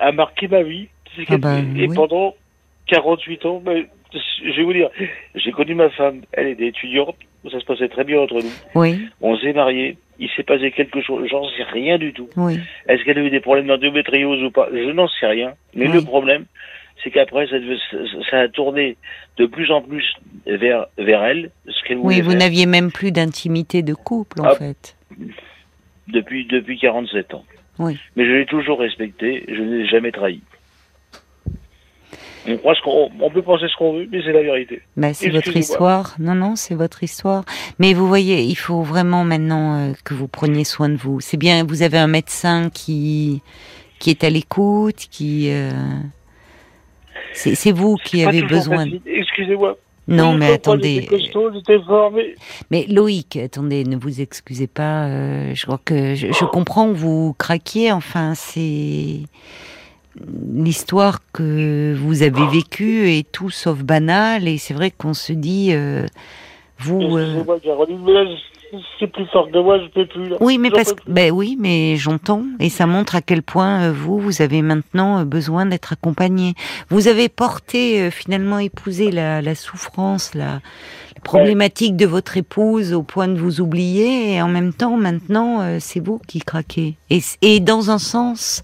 a 0.00 0.10
marqué 0.12 0.48
ma 0.48 0.62
vie. 0.62 0.88
Ah 1.28 1.38
bah, 1.38 1.58
et 1.60 1.86
oui. 1.88 1.94
pendant 1.94 2.34
48 2.88 3.46
ans, 3.46 3.62
je 4.44 4.56
vais 4.56 4.62
vous 4.62 4.72
dire, 4.72 4.90
j'ai 5.34 5.52
connu 5.52 5.74
ma 5.74 5.90
femme. 5.90 6.22
Elle 6.32 6.48
était 6.48 6.66
étudiante. 6.68 7.16
Ça 7.50 7.60
se 7.60 7.64
passait 7.64 7.88
très 7.88 8.04
bien 8.04 8.20
entre 8.20 8.34
nous. 8.34 8.52
Oui, 8.74 9.08
On 9.20 9.36
s'est 9.38 9.52
mariés. 9.52 9.96
Il 10.18 10.28
s'est 10.30 10.42
passé 10.42 10.70
quelque 10.72 11.00
chose. 11.00 11.26
J'en 11.30 11.44
sais 11.50 11.62
rien 11.62 11.96
du 11.98 12.12
tout. 12.12 12.28
oui. 12.36 12.58
Est-ce 12.88 13.04
qu'elle 13.04 13.18
a 13.18 13.22
eu 13.22 13.30
des 13.30 13.40
problèmes 13.40 13.68
d'endométriose 13.68 14.42
ou 14.42 14.50
pas? 14.50 14.68
Je 14.72 14.90
n'en 14.90 15.06
sais 15.08 15.26
rien. 15.26 15.54
Mais 15.74 15.86
Oui. 15.86 15.92
le 15.94 16.02
problème, 16.02 16.46
c'est 17.02 17.10
qu'après, 17.10 17.46
ça, 17.46 17.56
ça- 18.28 18.40
a 18.40 18.48
tourné 18.48 18.96
de 19.36 19.46
plus 19.46 19.70
en 19.70 19.80
plus 19.82 20.04
vers, 20.46 20.86
vers 20.98 21.22
elle, 21.24 21.50
ce 21.68 21.82
qu'elle 21.84 21.98
voulait 21.98 22.16
Oui, 22.16 22.20
vous 22.22 22.34
n'aviez 22.34 22.66
même 22.66 22.90
plus 22.90 23.12
d'intimité 23.12 23.82
de 23.82 23.94
couple 23.94 24.40
en 24.40 24.44
Ah. 24.46 24.54
fait. 24.56 24.96
depuis, 26.08 26.44
depuis 26.46 26.78
47 26.78 27.34
ans. 27.34 27.44
Oui. 27.78 27.96
Mais 28.16 28.24
je 28.24 28.32
l'ai 28.32 28.46
toujours 28.46 28.80
respecté, 28.80 29.44
je 29.48 29.62
ne 29.62 29.78
l'ai 29.78 29.86
jamais 29.86 30.10
trahi. 30.10 30.40
On, 32.48 32.56
croit 32.58 32.74
ce 32.74 32.82
qu'on, 32.82 33.10
on 33.20 33.30
peut 33.30 33.42
penser 33.42 33.66
ce 33.68 33.76
qu'on 33.76 33.94
veut, 33.94 34.08
mais 34.10 34.20
c'est 34.24 34.32
la 34.32 34.42
vérité. 34.42 34.82
Bah, 34.96 35.14
c'est 35.14 35.30
votre 35.30 35.56
histoire. 35.56 36.14
Non, 36.18 36.34
non, 36.34 36.56
c'est 36.56 36.74
votre 36.74 37.02
histoire. 37.02 37.44
Mais 37.78 37.94
vous 37.94 38.06
voyez, 38.06 38.42
il 38.42 38.56
faut 38.56 38.82
vraiment 38.82 39.24
maintenant 39.24 39.90
euh, 39.90 39.92
que 40.04 40.14
vous 40.14 40.28
preniez 40.28 40.64
soin 40.64 40.88
de 40.88 40.96
vous. 40.96 41.20
C'est 41.20 41.36
bien, 41.36 41.64
vous 41.64 41.82
avez 41.82 41.98
un 41.98 42.06
médecin 42.08 42.70
qui 42.72 43.42
qui 43.98 44.10
est 44.10 44.22
à 44.22 44.30
l'écoute, 44.30 45.06
qui 45.10 45.50
euh, 45.50 45.70
c'est 47.32 47.72
vous 47.72 47.96
qui 47.96 48.24
avez 48.24 48.42
besoin. 48.42 48.86
Excusez-moi. 49.06 49.76
Non, 50.08 50.32
mais 50.32 50.52
attendez. 50.52 51.06
Costaud, 51.06 51.50
mais 52.14 52.34
Mais 52.70 52.86
Loïc, 52.88 53.36
attendez, 53.36 53.84
ne 53.84 53.96
vous 53.96 54.22
excusez 54.22 54.66
pas. 54.66 55.06
euh, 55.06 55.54
je 55.54 55.66
crois 55.66 55.80
que 55.84 56.14
je, 56.14 56.28
je 56.28 56.44
comprends 56.46 56.88
que 56.88 56.96
vous 56.96 57.34
craquiez. 57.38 57.92
Enfin, 57.92 58.32
c'est 58.34 59.20
l'histoire 60.54 61.20
que 61.32 61.94
vous 61.98 62.22
avez 62.22 62.46
vécue 62.48 63.08
est 63.08 63.30
tout 63.30 63.50
sauf 63.50 63.78
banale. 63.82 64.48
Et 64.48 64.58
c'est 64.58 64.74
vrai 64.74 64.90
qu'on 64.90 65.14
se 65.14 65.32
dit, 65.32 65.70
euh, 65.72 66.06
vous. 66.78 67.00
euh, 67.00 67.22
excusez-moi, 67.22 67.60
Caroline, 67.60 68.00
mais 68.04 68.12
là, 68.12 68.24
c'est 69.00 69.06
plus 69.06 69.26
fort 69.32 69.50
que 69.50 69.58
moi, 69.58 69.78
je 69.78 69.88
peux 69.88 70.06
plus. 70.06 70.28
Là. 70.28 70.36
Oui, 70.40 70.58
mais 70.58 70.70
parce 70.70 70.92
que, 70.92 71.00
ben 71.06 71.32
oui, 71.32 71.56
mais 71.58 71.96
j'entends, 71.96 72.44
et 72.60 72.68
ça 72.68 72.86
montre 72.86 73.14
à 73.16 73.22
quel 73.22 73.42
point 73.42 73.84
euh, 73.84 73.92
vous, 73.92 74.18
vous 74.18 74.42
avez 74.42 74.60
maintenant 74.60 75.20
euh, 75.20 75.24
besoin 75.24 75.64
d'être 75.64 75.94
accompagné. 75.94 76.52
Vous 76.90 77.08
avez 77.08 77.30
porté, 77.30 78.02
euh, 78.02 78.10
finalement, 78.10 78.58
épousé 78.58 79.10
la, 79.10 79.40
la 79.40 79.54
souffrance, 79.54 80.34
la, 80.34 80.60
la 81.14 81.20
problématique 81.24 81.96
de 81.96 82.04
votre 82.04 82.36
épouse 82.36 82.92
au 82.92 83.02
point 83.02 83.26
de 83.28 83.38
vous 83.38 83.62
oublier, 83.62 84.34
et 84.34 84.42
en 84.42 84.48
même 84.48 84.74
temps, 84.74 84.98
maintenant, 84.98 85.62
euh, 85.62 85.78
c'est 85.80 86.00
vous 86.00 86.20
qui 86.28 86.40
craquez. 86.40 86.96
Et, 87.08 87.20
et 87.40 87.60
dans 87.60 87.90
un 87.90 87.98
sens, 87.98 88.60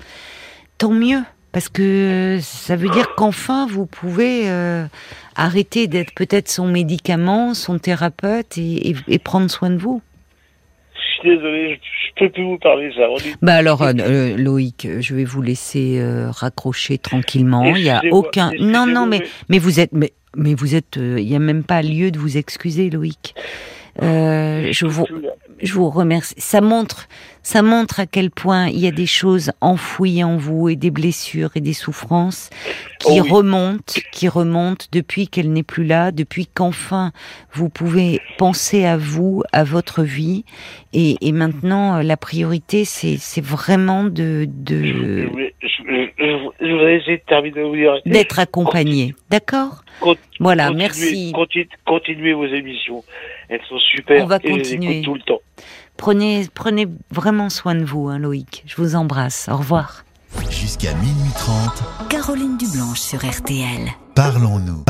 tant 0.77 0.93
mieux, 0.93 1.23
parce 1.55 1.71
que 1.71 2.38
ça 2.43 2.77
veut 2.77 2.90
dire 2.90 3.14
qu'enfin 3.14 3.67
vous 3.67 3.87
pouvez 3.87 4.51
euh, 4.51 4.85
arrêter 5.37 5.87
d'être 5.87 6.12
peut-être 6.14 6.51
son 6.51 6.67
médicament, 6.67 7.55
son 7.55 7.79
thérapeute, 7.79 8.59
et, 8.59 8.90
et- 8.90 8.97
et 9.09 9.19
prendre 9.19 9.51
soin 9.51 9.71
de 9.71 9.79
vous. 9.79 10.03
Je 10.95 11.21
suis 11.21 11.37
désolé, 11.37 11.81
je, 11.81 12.25
peux 12.25 12.31
plus 12.31 12.45
vous 12.45 12.59
parler 12.59 12.93
ça. 12.95 13.07
Dit- 13.23 13.35
Bah 13.40 13.55
alors, 13.55 13.83
euh, 13.83 13.93
euh, 13.99 14.37
Loïc, 14.37 14.87
je 15.01 15.14
vais 15.14 15.25
vous 15.25 15.40
laisser 15.43 15.99
euh, 15.99 16.31
raccrocher 16.31 16.99
tranquillement. 16.99 17.64
Il 17.75 17.83
y 17.83 17.88
a 17.90 18.03
aucun. 18.11 18.51
Non, 18.61 18.87
non, 18.87 19.07
mais 19.07 19.23
mais 19.49 19.59
vous 19.59 19.81
êtes, 19.81 19.93
mais 19.93 20.12
mais 20.37 20.55
vous 20.55 20.75
êtes. 20.75 20.97
Il 20.97 21.21
y 21.29 21.35
a 21.35 21.38
même 21.40 21.64
pas 21.64 21.83
lieu 21.83 22.11
de 22.11 22.19
vous 22.19 22.37
excuser, 22.37 22.90
Loïc. 22.90 23.35
Euh, 24.02 24.68
je 24.72 24.87
vous 24.87 25.07
je 25.62 25.72
vous 25.72 25.88
remercie. 25.88 26.35
Ça 26.37 26.61
montre, 26.61 27.07
ça 27.42 27.62
montre 27.62 28.00
à 28.00 28.07
quel 28.07 28.30
point 28.30 28.66
il 28.68 28.78
y 28.80 28.87
a 28.88 28.90
des 28.90 29.07
choses 29.07 29.52
enfouies 29.61 30.24
en 30.24 30.37
vous 30.37 30.68
et 30.68 30.76
des 30.76 30.90
blessures 30.90 31.50
et 31.54 31.61
des 31.61 31.72
souffrances 31.72 32.50
qui 32.98 33.20
Oh 33.20 33.22
oui. 33.22 33.30
remontent, 33.30 33.94
qui 34.12 34.28
remontent 34.28 34.87
depuis 34.90 35.28
qu'elle 35.28 35.52
n'est 35.52 35.62
plus 35.62 35.85
là, 35.85 36.11
depuis 36.11 36.46
qu'enfin 36.46 37.12
vous 37.52 37.68
pouvez 37.68 38.20
penser 38.37 38.85
à 38.85 38.96
vous, 38.96 39.42
à 39.52 39.62
votre 39.62 40.02
vie. 40.02 40.44
Et, 40.92 41.16
et 41.26 41.33
maintenant, 41.33 42.02
la 42.02 42.16
priorité, 42.16 42.85
c'est, 42.85 43.16
c'est 43.18 43.44
vraiment 43.44 44.04
de, 44.04 44.46
de, 44.48 44.83
je, 44.83 45.74
je, 45.87 46.51
je 46.61 46.70
voudrais 46.73 46.97
essayer 46.97 47.18
de 47.18 47.23
terminer 47.29 47.61
de 47.61 47.66
vous 47.66 47.77
dire. 47.77 47.94
d'être 48.07 48.38
accompagné. 48.38 49.14
D'accord? 49.31 49.85
Voilà, 50.40 50.68
continuez- 50.68 50.79
merci. 50.79 51.33
conti- 51.33 51.68
Continuez 51.87 52.33
vos 52.33 52.47
émissions. 52.47 53.05
Elles 53.49 53.61
sont 53.68 53.79
super. 53.79 54.25
On 54.25 54.27
va 54.27 54.37
et 54.37 54.40
je 54.42 54.49
les 54.49 54.53
continuer. 54.62 55.03
tout 55.03 55.14
le 55.14 55.20
temps. 55.20 55.40
Prenez, 55.97 56.47
prenez 56.55 56.87
vraiment 57.11 57.49
soin 57.51 57.75
de 57.77 57.85
vous, 57.85 58.09
hein, 58.09 58.18
Loïc. 58.18 58.64
Je 58.66 58.75
vous 58.77 58.97
embrasse. 58.97 59.49
Au 59.53 59.57
revoir. 59.57 60.05
Jusqu'à 60.51 60.92
minuit 60.94 61.31
30, 61.37 62.09
Caroline 62.11 62.57
Dublanche 62.59 62.99
sur 62.99 63.20
RTL. 63.25 63.88
parlons-nous. 64.16 64.83